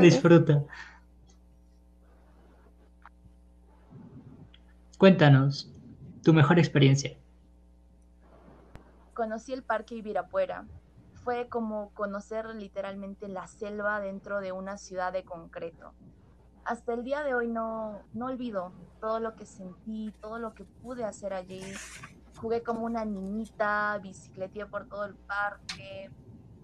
Disfruta. 0.02 0.64
Cuéntanos 4.98 5.72
tu 6.24 6.34
mejor 6.34 6.58
experiencia. 6.58 7.16
Conocí 9.14 9.54
el 9.54 9.62
Parque 9.62 9.94
Ibirapuera, 9.94 10.66
fue 11.26 11.50
como 11.50 11.90
conocer 11.96 12.46
literalmente 12.54 13.28
la 13.28 13.48
selva 13.48 14.00
dentro 14.00 14.42
de 14.42 14.52
una 14.52 14.78
ciudad 14.78 15.12
de 15.12 15.26
concreto. 15.26 15.92
Hasta 16.64 16.94
el 16.94 17.04
día 17.04 17.24
de 17.24 17.34
hoy 17.34 17.48
no, 17.48 18.04
no 18.14 18.28
olvido 18.28 18.72
todo 19.02 19.20
lo 19.20 19.36
que 19.36 19.48
sentí, 19.48 20.14
todo 20.22 20.38
lo 20.38 20.54
que 20.54 20.66
pude 20.66 21.04
hacer 21.04 21.34
allí. 21.34 21.64
Jugué 22.40 22.62
como 22.62 22.86
una 22.86 23.06
niñita, 23.06 23.98
bicicleté 24.04 24.68
por 24.68 24.88
todo 24.88 25.06
el 25.06 25.16
parque, 25.16 26.12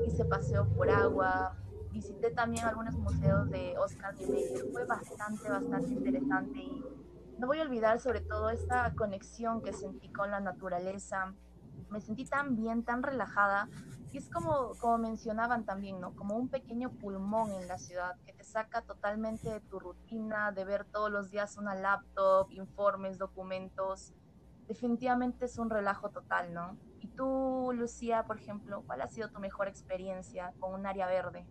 hice 0.05 0.25
paseo 0.25 0.67
por 0.75 0.91
agua, 0.91 1.55
visité 1.91 2.29
también 2.29 2.65
algunos 2.65 2.93
museos 2.93 3.49
de 3.49 3.75
Oscar 3.79 4.13
Niemeyer. 4.13 4.71
Fue 4.71 4.85
bastante, 4.85 5.49
bastante 5.49 5.91
interesante 5.91 6.59
y 6.59 6.83
no 7.39 7.47
voy 7.47 7.57
a 7.59 7.63
olvidar 7.63 7.99
sobre 7.99 8.21
todo 8.21 8.51
esta 8.51 8.93
conexión 8.93 9.63
que 9.63 9.73
sentí 9.73 10.09
con 10.09 10.29
la 10.29 10.39
naturaleza. 10.39 11.33
Me 11.91 11.99
sentí 11.99 12.25
tan 12.25 12.55
bien, 12.55 12.83
tan 12.83 13.03
relajada 13.03 13.69
y 14.13 14.17
es 14.17 14.29
como, 14.29 14.71
como 14.79 14.97
mencionaban 14.97 15.65
también, 15.65 15.99
¿no? 15.99 16.15
Como 16.15 16.35
un 16.35 16.49
pequeño 16.49 16.89
pulmón 16.89 17.51
en 17.51 17.67
la 17.67 17.77
ciudad 17.77 18.15
que 18.25 18.33
te 18.33 18.43
saca 18.43 18.81
totalmente 18.81 19.49
de 19.49 19.59
tu 19.61 19.79
rutina, 19.79 20.51
de 20.51 20.65
ver 20.65 20.85
todos 20.85 21.11
los 21.11 21.31
días 21.31 21.57
una 21.57 21.75
laptop, 21.75 22.51
informes, 22.51 23.17
documentos. 23.17 24.13
Definitivamente 24.67 25.45
es 25.45 25.57
un 25.57 25.69
relajo 25.69 26.09
total, 26.09 26.53
¿no? 26.53 26.77
Y 26.99 27.07
tú, 27.09 27.71
Lucía, 27.73 28.23
por 28.23 28.37
ejemplo, 28.37 28.83
¿cuál 28.85 29.01
ha 29.01 29.07
sido 29.07 29.29
tu 29.29 29.39
mejor 29.39 29.67
experiencia 29.67 30.53
con 30.59 30.73
un 30.73 30.85
área 30.85 31.07
verde? 31.07 31.45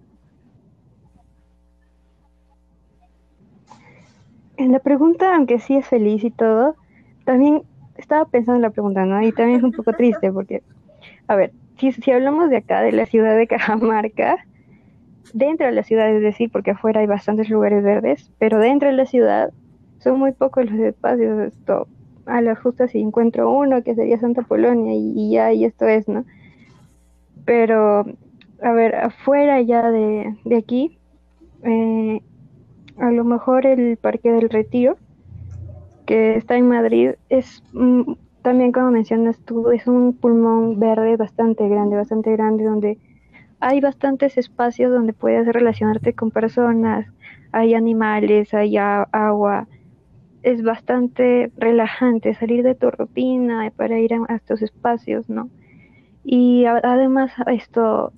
En 4.56 4.72
la 4.72 4.78
pregunta, 4.78 5.34
aunque 5.34 5.58
sí 5.58 5.76
es 5.76 5.86
feliz 5.86 6.24
y 6.24 6.30
todo, 6.30 6.76
también 7.24 7.64
estaba 8.00 8.24
pensando 8.24 8.56
en 8.56 8.62
la 8.62 8.70
pregunta, 8.70 9.04
¿no? 9.04 9.22
Y 9.22 9.32
también 9.32 9.58
es 9.58 9.64
un 9.64 9.72
poco 9.72 9.92
triste 9.92 10.32
porque, 10.32 10.62
a 11.28 11.36
ver, 11.36 11.52
si, 11.78 12.10
hablamos 12.10 12.50
de 12.50 12.58
acá, 12.58 12.82
de 12.82 12.92
la 12.92 13.06
ciudad 13.06 13.36
de 13.36 13.46
Cajamarca, 13.46 14.44
dentro 15.32 15.66
de 15.66 15.72
la 15.72 15.82
ciudad, 15.82 16.10
es 16.10 16.22
decir, 16.22 16.50
porque 16.50 16.72
afuera 16.72 17.00
hay 17.00 17.06
bastantes 17.06 17.48
lugares 17.48 17.82
verdes, 17.82 18.30
pero 18.38 18.58
dentro 18.58 18.88
de 18.88 18.94
la 18.94 19.06
ciudad 19.06 19.52
son 19.98 20.18
muy 20.18 20.32
pocos 20.32 20.70
los 20.70 20.80
espacios. 20.80 21.38
Esto, 21.40 21.86
a 22.26 22.40
la 22.40 22.54
justa 22.54 22.88
si 22.88 23.00
encuentro 23.00 23.50
uno 23.50 23.82
que 23.82 23.94
sería 23.94 24.18
Santa 24.18 24.42
Polonia 24.42 24.94
y, 24.94 25.30
ya, 25.30 25.52
y 25.52 25.64
esto 25.64 25.86
es, 25.86 26.08
¿no? 26.08 26.24
Pero, 27.44 28.04
a 28.62 28.72
ver, 28.72 28.94
afuera 28.96 29.60
ya 29.62 29.90
de, 29.90 30.36
aquí, 30.56 30.98
eh, 31.64 32.20
a 32.98 33.10
lo 33.10 33.24
mejor 33.24 33.66
el 33.66 33.96
Parque 33.96 34.30
del 34.30 34.50
Retiro, 34.50 34.96
que 36.10 36.34
está 36.34 36.56
en 36.56 36.66
Madrid, 36.66 37.12
es 37.28 37.62
también 38.42 38.72
como 38.72 38.90
mencionas 38.90 39.38
tú, 39.44 39.70
es 39.70 39.86
un 39.86 40.12
pulmón 40.12 40.80
verde 40.80 41.16
bastante 41.16 41.68
grande, 41.68 41.94
bastante 41.94 42.32
grande, 42.32 42.64
donde 42.64 42.98
hay 43.60 43.80
bastantes 43.80 44.36
espacios 44.36 44.90
donde 44.90 45.12
puedes 45.12 45.46
relacionarte 45.46 46.12
con 46.12 46.32
personas, 46.32 47.06
hay 47.52 47.74
animales, 47.74 48.52
hay 48.54 48.76
agua. 48.76 49.68
Es 50.42 50.64
bastante 50.64 51.52
relajante 51.56 52.34
salir 52.34 52.64
de 52.64 52.74
tu 52.74 52.90
rutina 52.90 53.70
para 53.76 54.00
ir 54.00 54.12
a, 54.12 54.34
estos 54.34 54.62
espacios, 54.62 55.28
¿no? 55.28 55.48
Y 56.24 56.64
además 56.64 57.30
esto, 57.46 58.12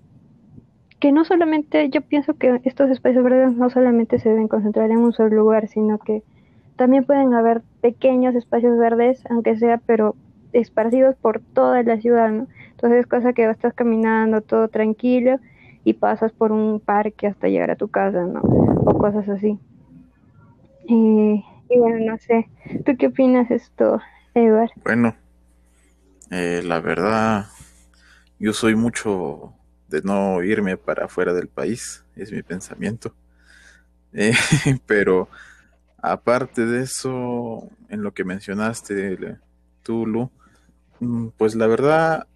que 0.98 1.12
no 1.12 1.26
solamente, 1.26 1.90
yo 1.90 2.00
pienso 2.00 2.32
que 2.38 2.58
estos 2.64 2.88
espacios 2.88 3.22
verdes 3.22 3.54
no 3.54 3.68
solamente 3.68 4.18
se 4.18 4.30
deben 4.30 4.48
concentrar 4.48 4.90
en 4.90 4.96
un 4.96 5.12
solo 5.12 5.36
lugar, 5.36 5.68
sino 5.68 5.98
que 5.98 6.22
también 6.76 7.04
pueden 7.04 7.34
haber 7.34 7.62
pequeños 7.80 8.34
espacios 8.34 8.78
verdes, 8.78 9.22
aunque 9.30 9.56
sea, 9.56 9.80
pero 9.86 10.16
esparcidos 10.52 11.16
por 11.16 11.40
toda 11.40 11.82
la 11.82 12.00
ciudad, 12.00 12.30
¿no? 12.30 12.46
Entonces 12.70 13.00
es 13.00 13.06
cosa 13.06 13.32
que 13.32 13.48
estás 13.48 13.74
caminando 13.74 14.40
todo 14.40 14.68
tranquilo 14.68 15.38
y 15.84 15.94
pasas 15.94 16.32
por 16.32 16.52
un 16.52 16.80
parque 16.80 17.26
hasta 17.26 17.48
llegar 17.48 17.70
a 17.70 17.76
tu 17.76 17.88
casa, 17.88 18.24
¿no? 18.24 18.40
O 18.40 18.98
cosas 18.98 19.28
así. 19.28 19.58
Y, 20.88 21.44
bueno, 21.78 22.12
no 22.12 22.18
sé, 22.18 22.48
¿tú 22.84 22.96
qué 22.98 23.06
opinas 23.06 23.50
esto, 23.50 24.00
Edward? 24.34 24.70
Bueno, 24.84 25.14
eh, 26.30 26.62
la 26.64 26.80
verdad, 26.80 27.46
yo 28.38 28.52
soy 28.52 28.74
mucho 28.74 29.54
de 29.88 30.02
no 30.02 30.42
irme 30.42 30.76
para 30.76 31.04
afuera 31.04 31.32
del 31.32 31.48
país, 31.48 32.04
es 32.16 32.32
mi 32.32 32.42
pensamiento. 32.42 33.14
Eh, 34.14 34.34
pero 34.84 35.30
aparte 36.02 36.66
de 36.66 36.82
eso, 36.82 37.70
en 37.88 38.02
lo 38.02 38.12
que 38.12 38.24
mencionaste, 38.24 39.38
Tulu, 39.82 40.30
mm, 41.00 41.28
pues 41.38 41.54
la 41.54 41.66
verdad, 41.68 42.26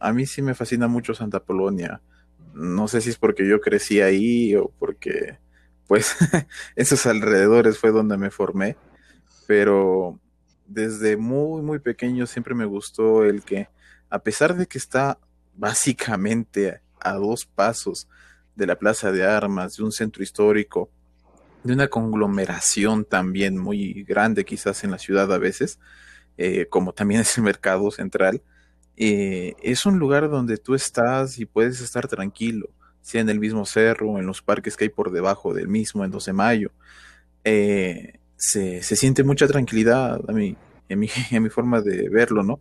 a 0.00 0.12
mí 0.12 0.26
sí 0.26 0.42
me 0.42 0.54
fascina 0.54 0.88
mucho 0.88 1.14
Santa 1.14 1.40
Polonia. 1.44 2.00
No 2.54 2.88
sé 2.88 3.00
si 3.02 3.10
es 3.10 3.18
porque 3.18 3.46
yo 3.46 3.60
crecí 3.60 4.00
ahí 4.00 4.56
o 4.56 4.72
porque, 4.78 5.38
pues, 5.86 6.16
esos 6.76 7.06
alrededores 7.06 7.78
fue 7.78 7.92
donde 7.92 8.16
me 8.16 8.30
formé, 8.30 8.76
pero 9.46 10.18
desde 10.66 11.16
muy, 11.16 11.62
muy 11.62 11.78
pequeño 11.78 12.26
siempre 12.26 12.54
me 12.54 12.64
gustó 12.64 13.24
el 13.24 13.42
que, 13.42 13.68
a 14.08 14.20
pesar 14.20 14.56
de 14.56 14.66
que 14.66 14.78
está 14.78 15.18
básicamente 15.54 16.80
a 17.00 17.14
dos 17.14 17.44
pasos 17.44 18.08
de 18.54 18.66
la 18.66 18.76
Plaza 18.76 19.12
de 19.12 19.26
Armas, 19.26 19.76
de 19.76 19.84
un 19.84 19.92
centro 19.92 20.22
histórico, 20.22 20.90
de 21.62 21.72
una 21.72 21.88
conglomeración 21.88 23.04
también 23.04 23.58
muy 23.58 24.04
grande 24.04 24.44
quizás 24.44 24.84
en 24.84 24.90
la 24.90 24.98
ciudad 24.98 25.32
a 25.32 25.38
veces, 25.38 25.78
eh, 26.38 26.66
como 26.70 26.92
también 26.92 27.20
es 27.20 27.36
el 27.36 27.44
mercado 27.44 27.90
central, 27.90 28.42
eh, 28.96 29.54
es 29.62 29.86
un 29.86 29.98
lugar 29.98 30.28
donde 30.28 30.56
tú 30.56 30.74
estás 30.74 31.38
y 31.38 31.46
puedes 31.46 31.80
estar 31.80 32.08
tranquilo, 32.08 32.68
sea 33.02 33.20
en 33.20 33.28
el 33.28 33.40
mismo 33.40 33.64
cerro, 33.66 34.18
en 34.18 34.26
los 34.26 34.42
parques 34.42 34.76
que 34.76 34.84
hay 34.84 34.90
por 34.90 35.10
debajo 35.10 35.54
del 35.54 35.68
mismo, 35.68 36.04
en 36.04 36.10
12 36.10 36.30
de 36.30 36.34
mayo. 36.34 36.70
Eh, 37.44 38.18
se, 38.36 38.82
siente 38.82 39.22
mucha 39.24 39.46
tranquilidad 39.46 40.20
a 40.28 40.32
mí, 40.32 40.56
en, 40.88 40.98
mi, 40.98 41.08
en 41.30 41.42
mi 41.42 41.50
forma 41.50 41.80
de 41.80 42.08
verlo, 42.08 42.42
¿no? 42.42 42.60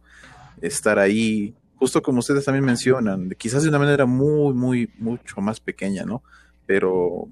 Estar 0.62 1.00
ahí, 1.00 1.54
justo 1.76 2.02
como 2.02 2.20
ustedes 2.20 2.46
también 2.46 2.66
mencionan, 2.66 3.30
quizás 3.38 3.64
de 3.64 3.70
una 3.70 3.80
manera 3.80 4.06
muy, 4.06 4.54
muy, 4.54 4.90
mucho 4.98 5.42
más 5.42 5.60
pequeña, 5.60 6.04
¿no? 6.04 6.22
Pero 6.66 7.28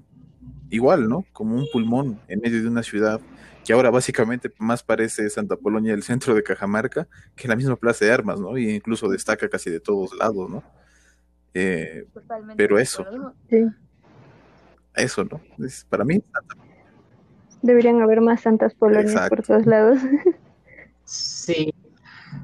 igual, 0.70 1.08
¿no? 1.08 1.24
Como 1.32 1.56
un 1.56 1.66
pulmón 1.72 2.20
en 2.28 2.40
medio 2.40 2.62
de 2.62 2.68
una 2.68 2.82
ciudad 2.82 3.20
que 3.64 3.72
ahora 3.72 3.90
básicamente 3.90 4.50
más 4.58 4.82
parece 4.82 5.28
Santa 5.28 5.56
Polonia, 5.56 5.92
el 5.92 6.02
centro 6.02 6.34
de 6.34 6.42
Cajamarca, 6.42 7.06
que 7.36 7.48
la 7.48 7.56
misma 7.56 7.76
plaza 7.76 8.04
de 8.04 8.12
armas, 8.12 8.40
¿no? 8.40 8.56
Y 8.56 8.70
incluso 8.70 9.08
destaca 9.08 9.48
casi 9.48 9.68
de 9.68 9.80
todos 9.80 10.16
lados, 10.16 10.48
¿no? 10.48 10.62
Eh, 11.52 12.06
pero 12.56 12.78
eso, 12.78 13.04
sí. 13.50 13.66
eso, 14.94 15.24
¿no? 15.24 15.40
Es, 15.64 15.84
para 15.84 16.04
mí, 16.04 16.22
Deberían 17.60 18.00
haber 18.00 18.20
más 18.20 18.42
santas 18.42 18.74
Polonias 18.74 19.28
por 19.28 19.42
todos 19.42 19.66
lados. 19.66 19.98
Sí, 21.04 21.72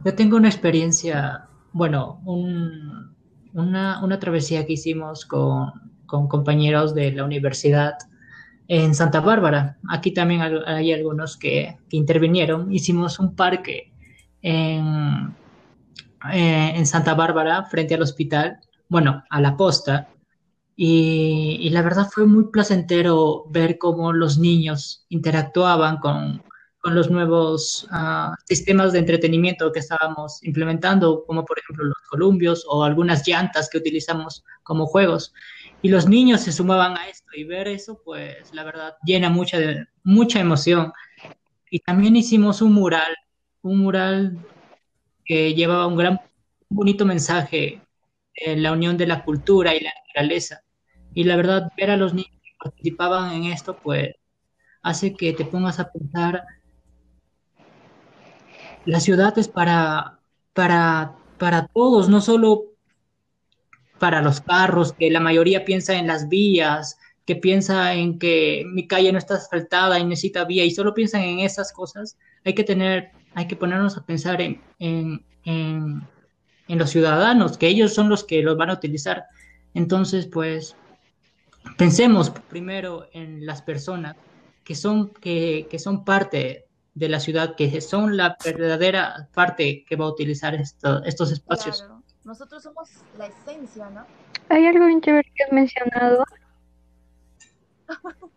yo 0.05 0.15
tengo 0.15 0.37
una 0.39 0.49
experiencia, 0.49 1.49
bueno, 1.73 2.21
un, 2.25 3.15
una, 3.53 4.03
una, 4.03 4.19
travesía 4.19 4.65
que 4.67 4.73
hicimos 4.73 5.27
con, 5.27 5.71
con 6.07 6.29
compañeros 6.29 6.95
de 6.95 7.13
la 7.13 7.25
universidad 7.25 7.99
en 8.69 8.95
Santa 8.95 9.21
Bárbara. 9.21 9.79
Aquí 9.89 10.13
también 10.13 10.43
hay 10.43 10.93
algunos 10.93 11.37
que, 11.37 11.77
intervinieron. 11.91 12.73
Hicimos 12.73 13.19
un 13.19 13.37
parque 13.37 13.93
en, 14.43 15.35
eh, 16.33 16.73
en, 16.75 16.87
Santa 16.87 17.15
Bárbara, 17.15 17.65
frente 17.65 17.95
al 17.95 18.03
hospital, 18.03 18.59
bueno, 18.89 19.23
a 19.31 19.41
la 19.41 19.57
posta. 19.57 20.09
Y, 20.77 21.69
la 21.71 21.83
verdad 21.83 22.09
fue 22.11 22.27
muy 22.27 22.51
placentero 22.51 23.45
ver 23.49 23.79
cómo 23.79 24.13
los 24.13 24.39
niños 24.39 25.07
interactuaban 25.09 25.99
con, 25.99 26.43
con 26.79 26.95
los 26.97 27.11
nuevos 27.11 27.87
ah, 27.93 28.35
sistemas 28.47 28.93
de 28.93 28.99
entretenimiento 28.99 29.71
que 29.71 29.79
estábamos 29.79 30.43
implementando, 30.43 31.25
como 31.27 31.45
por 31.45 31.59
ejemplo 31.59 31.85
los 31.85 31.99
columbios 32.11 32.67
o 32.69 32.83
algunas 32.83 33.27
llantas 33.27 33.71
que 33.71 33.79
utilizamos 33.79 34.45
como 34.65 34.87
juegos 34.87 35.33
y 35.85 35.91
los 35.91 36.09
niños 36.09 36.41
se 36.41 36.51
sumaban 36.51 36.97
a 36.97 37.09
esto 37.09 37.29
y 37.37 37.45
ver 37.45 37.69
eso, 37.69 38.01
pues 38.03 38.55
la 38.55 38.65
verdad 38.65 38.95
llena 39.05 39.29
mucha, 39.29 39.59
mucha 40.03 40.41
emoción. 40.41 40.95
Y 41.69 41.81
también 41.81 42.17
hicimos 42.17 42.63
un 42.63 42.73
mural, 42.73 43.15
un 43.61 43.81
mural 43.81 44.39
que 45.27 45.53
llevaba 45.53 45.87
un 45.87 45.97
gran, 45.97 46.23
bonito 46.71 47.05
mensaje 47.05 47.83
en 48.35 48.63
la 48.63 48.73
unión 48.73 48.97
de 48.97 49.07
la 49.07 49.25
cultura 49.25 49.75
y 49.75 49.81
la 49.81 49.93
naturaleza. 50.07 50.63
Y 51.13 51.25
la 51.25 51.37
verdad, 51.37 51.71
ver 51.77 51.91
a 51.91 51.99
los 51.99 52.15
niños 52.15 52.41
que 52.43 52.57
participaban 52.59 53.35
en 53.35 53.45
esto, 53.53 53.77
pues 53.77 54.15
hace 54.81 55.13
que 55.13 55.35
te 55.35 55.45
pongas 55.45 55.81
a 55.81 55.93
pensar, 55.93 56.45
la 58.87 59.01
ciudad 59.01 59.39
es 59.39 59.49
para, 59.49 60.19
para, 60.55 61.15
para 61.37 61.67
todos, 61.67 62.09
no 62.09 62.23
solo 62.23 62.74
para 63.99 64.23
los 64.23 64.41
carros, 64.41 64.93
que 64.93 65.11
la 65.11 65.21
mayoría 65.21 65.65
piensa 65.65 65.95
en 65.95 66.07
las 66.07 66.29
vías, 66.29 66.99
que 67.27 67.37
piensa 67.37 67.95
en 67.95 68.19
que 68.19 68.65
mi 68.67 68.87
calle 68.87 69.13
no 69.13 69.19
está 69.19 69.35
asfaltada 69.35 69.99
y 69.99 70.05
necesita 70.05 70.45
vía 70.45 70.65
y 70.65 70.71
solo 70.71 70.95
piensan 70.95 71.23
en 71.23 71.41
esas 71.41 71.73
cosas, 71.73 72.19
hay 72.45 72.55
que 72.55 72.65
tener, 72.65 73.11
hay 73.35 73.47
que 73.47 73.57
ponernos 73.57 73.97
a 73.97 74.05
pensar 74.05 74.41
en, 74.43 74.61
en, 74.79 75.25
en, 75.45 76.79
los 76.79 76.91
ciudadanos, 76.91 77.57
que 77.57 77.69
ellos 77.69 77.95
son 77.95 78.09
los 78.09 78.25
que 78.25 78.43
los 78.43 78.57
van 78.57 78.71
a 78.71 78.75
utilizar. 78.75 79.25
Entonces, 79.73 80.27
pues, 80.27 80.77
pensemos 81.79 82.31
primero 82.31 83.09
en 83.13 83.47
las 83.47 83.63
personas 83.63 84.17
que 84.63 84.75
son, 84.75 85.09
que, 85.15 85.67
que 85.71 85.79
son 85.79 86.05
parte 86.05 86.67
de 86.95 87.09
la 87.09 87.21
ciudad, 87.21 87.57
que 87.57 87.81
son 87.81 88.17
la 88.17 88.37
verdadera 88.45 89.29
parte 89.35 89.85
que 89.89 89.97
va 89.97 90.05
a 90.05 90.11
utilizar 90.11 90.55
estos 90.55 91.33
espacios. 91.33 91.85
Nosotros 92.25 92.63
somos 92.63 92.91
la 93.19 93.27
esencia, 93.27 93.91
¿no? 93.91 94.05
Hay 94.49 94.67
algo 94.67 94.87
bien 94.87 95.01
chévere 95.03 95.31
que 95.35 95.45
has 95.45 95.53
mencionado. 95.53 96.25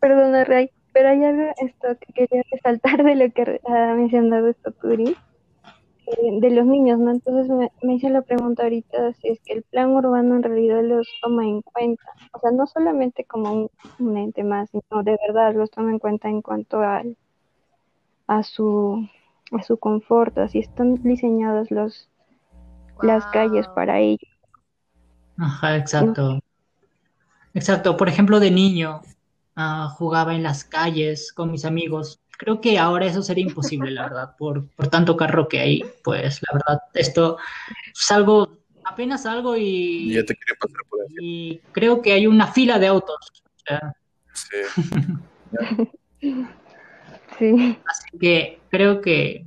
Perdona, 0.00 0.44
Ray, 0.44 0.70
pero 0.92 1.10
hay 1.10 1.22
algo 1.22 1.52
esto 1.58 1.88
que 2.00 2.12
quería 2.14 2.42
resaltar 2.50 3.04
de 3.04 3.14
lo 3.14 3.30
que 3.32 3.60
ha 3.66 3.94
mencionado 3.94 4.48
esto 4.48 4.72
Turi, 4.72 5.16
eh, 6.06 6.40
de 6.40 6.50
los 6.50 6.64
niños, 6.64 6.98
¿no? 6.98 7.10
Entonces 7.10 7.48
me, 7.54 7.70
me 7.82 7.94
hice 7.94 8.08
la 8.08 8.22
pregunta 8.22 8.62
ahorita 8.62 9.12
si 9.14 9.28
es 9.28 9.40
que 9.40 9.52
el 9.52 9.62
plan 9.64 9.90
urbano 9.90 10.36
en 10.36 10.42
realidad 10.42 10.82
los 10.82 11.06
toma 11.20 11.44
en 11.44 11.60
cuenta, 11.60 12.04
o 12.32 12.38
sea, 12.38 12.52
no 12.52 12.66
solamente 12.66 13.24
como 13.24 13.68
un, 13.98 14.16
ente 14.16 14.44
más, 14.44 14.70
sino 14.70 15.02
de 15.02 15.18
verdad 15.26 15.54
los 15.54 15.70
toma 15.70 15.90
en 15.90 15.98
cuenta 15.98 16.30
en 16.30 16.40
cuanto 16.40 16.80
al, 16.80 17.16
a 18.26 18.42
su 18.42 19.06
a 19.52 19.62
su 19.62 19.76
confort, 19.76 20.38
así 20.38 20.58
están 20.58 20.94
diseñados 21.02 21.70
los 21.70 22.08
las 23.02 23.26
calles 23.26 23.66
para 23.68 24.00
ellos. 24.00 24.30
Ajá, 25.38 25.76
exacto. 25.76 26.40
Exacto. 27.54 27.96
Por 27.96 28.08
ejemplo, 28.08 28.40
de 28.40 28.50
niño 28.50 29.02
ah, 29.54 29.94
jugaba 29.96 30.34
en 30.34 30.42
las 30.42 30.64
calles 30.64 31.32
con 31.32 31.50
mis 31.50 31.64
amigos. 31.64 32.20
Creo 32.38 32.60
que 32.60 32.78
ahora 32.78 33.06
eso 33.06 33.22
sería 33.22 33.44
imposible, 33.44 33.90
la 33.90 34.02
verdad, 34.04 34.36
por, 34.36 34.68
por 34.70 34.88
tanto 34.88 35.16
carro 35.16 35.48
que 35.48 35.60
hay. 35.60 35.84
Pues 36.04 36.40
la 36.42 36.58
verdad, 36.58 36.82
esto 36.94 37.38
salgo, 37.94 38.58
apenas 38.84 39.22
salgo 39.22 39.56
y. 39.56 40.12
Ya 40.12 40.24
te 40.24 40.34
quería 40.34 40.54
pasar 40.60 40.80
por 40.88 41.00
ahí. 41.00 41.14
Y 41.20 41.58
creo 41.72 42.02
que 42.02 42.12
hay 42.12 42.26
una 42.26 42.46
fila 42.46 42.78
de 42.78 42.86
autos. 42.88 43.16
sí. 44.32 44.56
sí. 47.38 47.78
Así 47.86 48.18
que 48.18 48.60
creo 48.70 49.00
que 49.00 49.46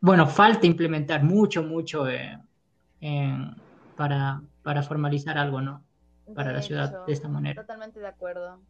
bueno, 0.00 0.26
falta 0.26 0.66
implementar 0.66 1.22
mucho, 1.22 1.62
mucho 1.62 2.08
eh, 2.08 2.38
para, 3.96 4.42
para 4.62 4.82
formalizar 4.82 5.36
algo, 5.36 5.60
¿no? 5.60 5.84
Para 6.34 6.52
la 6.52 6.62
ciudad 6.62 7.04
de 7.06 7.12
esta 7.12 7.28
manera. 7.28 7.60
Totalmente 7.60 8.00
de 8.00 8.06
acuerdo. 8.06 8.60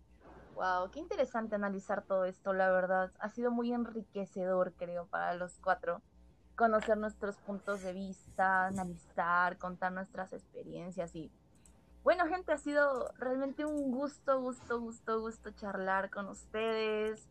Wow, 0.54 0.90
qué 0.90 0.98
interesante 0.98 1.54
analizar 1.54 2.02
todo 2.02 2.24
esto, 2.24 2.52
la 2.52 2.70
verdad. 2.70 3.12
Ha 3.20 3.28
sido 3.28 3.50
muy 3.50 3.72
enriquecedor, 3.72 4.72
creo, 4.76 5.06
para 5.06 5.34
los 5.34 5.58
cuatro. 5.58 6.02
Conocer 6.56 6.98
nuestros 6.98 7.36
puntos 7.36 7.82
de 7.82 7.92
vista, 7.92 8.66
analizar, 8.66 9.56
contar 9.58 9.92
nuestras 9.92 10.32
experiencias 10.32 11.14
y... 11.14 11.30
Bueno, 12.02 12.26
gente, 12.26 12.52
ha 12.52 12.58
sido 12.58 13.12
realmente 13.18 13.64
un 13.64 13.90
gusto, 13.90 14.40
gusto, 14.40 14.80
gusto, 14.80 15.20
gusto 15.20 15.50
charlar 15.50 16.10
con 16.10 16.28
ustedes 16.28 17.28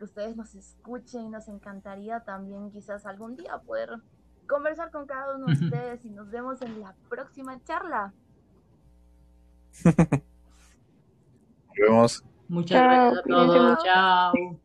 que 0.00 0.06
ustedes 0.06 0.34
nos 0.34 0.54
escuchen 0.54 1.26
y 1.26 1.28
nos 1.28 1.46
encantaría 1.48 2.20
también 2.20 2.70
quizás 2.70 3.04
algún 3.04 3.36
día 3.36 3.58
poder 3.58 3.90
conversar 4.48 4.90
con 4.90 5.06
cada 5.06 5.36
uno 5.36 5.44
de 5.46 5.52
ustedes 5.52 6.06
y 6.06 6.10
nos 6.10 6.30
vemos 6.30 6.62
en 6.62 6.80
la 6.80 6.94
próxima 7.10 7.62
charla. 7.64 8.14
Nos 11.68 11.76
vemos. 11.78 12.24
Muchas 12.48 12.82
gracias 12.82 13.18
a 13.18 13.22
todos. 13.28 13.84
Chao. 13.84 14.60